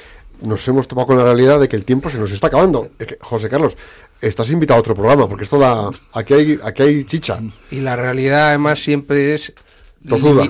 [0.42, 2.90] nos hemos topado con la realidad de que el tiempo se nos está acabando.
[3.00, 3.78] Es que, José Carlos,
[4.22, 5.90] estás invitado a otro programa porque esto da...
[6.14, 7.40] Aquí hay, aquí hay chicha.
[7.72, 9.54] Y la realidad además siempre es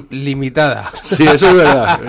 [0.10, 0.92] limitada.
[1.06, 2.00] Sí, eso es verdad.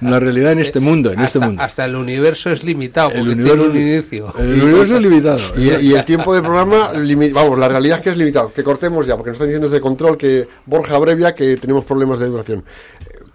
[0.00, 1.62] La realidad en este mundo, en este hasta, mundo.
[1.62, 4.34] hasta el universo es limitado porque El tiene universo, un inicio.
[4.38, 5.40] el universo es limitado.
[5.56, 6.90] Y, y el tiempo de programa,
[7.32, 8.52] vamos, la realidad es que es limitado.
[8.52, 12.18] Que cortemos ya, porque nos están diciendo desde control que Borja abrevia que tenemos problemas
[12.18, 12.64] de duración.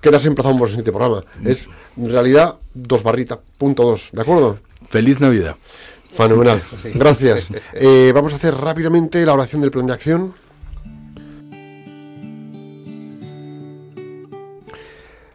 [0.07, 1.25] Quedas emplazado por el siguiente programa.
[1.43, 4.57] Es, en realidad, dos barritas, punto dos, ¿de acuerdo?
[4.89, 5.57] Feliz Navidad.
[6.13, 7.51] Fenomenal, gracias.
[7.73, 10.33] Eh, vamos a hacer rápidamente la oración del plan de acción.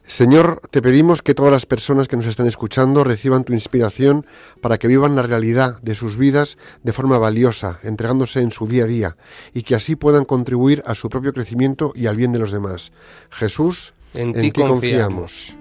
[0.06, 4.24] Señor, te pedimos que todas las personas que nos están escuchando reciban tu inspiración
[4.62, 8.84] para que vivan la realidad de sus vidas de forma valiosa, entregándose en su día
[8.84, 9.16] a día,
[9.52, 12.92] y que así puedan contribuir a su propio crecimiento y al bien de los demás.
[13.30, 15.56] Jesús, En ti confiamos.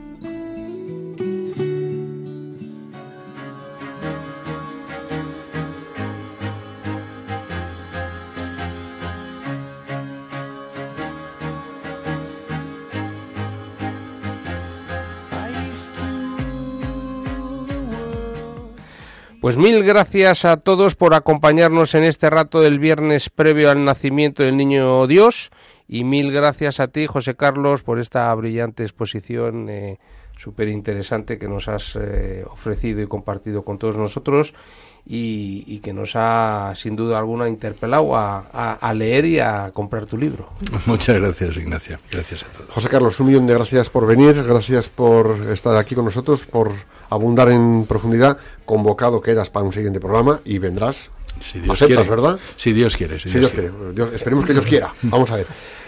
[19.42, 24.44] Pues mil gracias a todos por acompañarnos en este rato del viernes previo al nacimiento
[24.44, 25.50] del niño Dios
[25.92, 30.00] y mil gracias a ti, José Carlos, por esta brillante exposición eh,
[30.40, 34.54] súper interesante que nos has eh, ofrecido y compartido con todos nosotros
[35.06, 39.72] y, y que nos ha sin duda alguna interpelado a, a- a leer y a
[39.74, 40.50] comprar tu libro.
[40.86, 42.00] Muchas gracias, Ignacia.
[42.10, 42.70] Gracias a todos.
[42.70, 46.72] José Carlos, un millón de gracias por venir, gracias por estar aquí con nosotros, por
[47.10, 48.38] abundar en profundidad.
[48.66, 51.12] Convocado quedas para un siguiente programa y vendrás.
[51.42, 52.22] Si Dios Aceptas, quiere.
[52.22, 52.40] ¿verdad?
[52.56, 53.18] Si Dios quiere.
[53.20, 53.72] Si Si Dios quiere.
[53.94, 54.94] Dios- esperemos que Dios quiera.
[55.02, 55.48] Vamos a ver.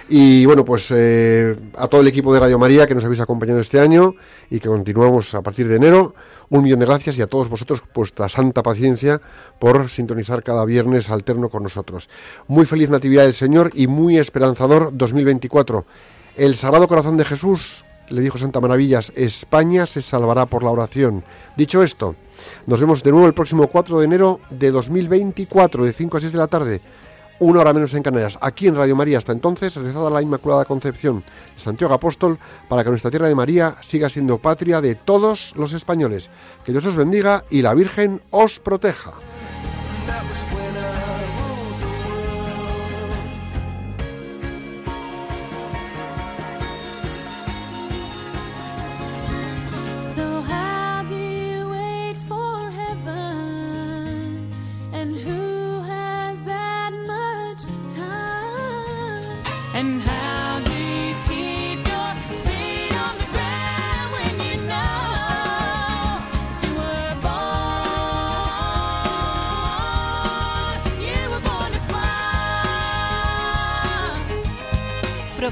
[0.10, 3.62] Y bueno, pues eh, a todo el equipo de Radio María que nos habéis acompañado
[3.62, 4.16] este año
[4.49, 6.14] y que continuamos a partir de enero,
[6.49, 9.22] un millón de gracias y a todos vosotros vuestra santa paciencia
[9.60, 12.10] por sintonizar cada viernes alterno con nosotros.
[12.47, 15.86] Muy feliz Natividad del Señor y muy esperanzador 2024.
[16.36, 21.24] El Sagrado Corazón de Jesús, le dijo Santa Maravillas, España se salvará por la oración.
[21.56, 22.16] Dicho esto,
[22.68, 26.34] nos vemos de nuevo el próximo 4 de enero de 2024, de 5 a 6
[26.34, 26.82] de la tarde
[27.44, 29.18] una hora menos en Canarias, aquí en Radio María.
[29.18, 31.24] Hasta entonces, rezada la Inmaculada Concepción
[31.56, 32.39] de Santiago Apóstol
[32.70, 36.30] para que nuestra tierra de María siga siendo patria de todos los españoles.
[36.64, 39.14] Que Dios os bendiga y la Virgen os proteja.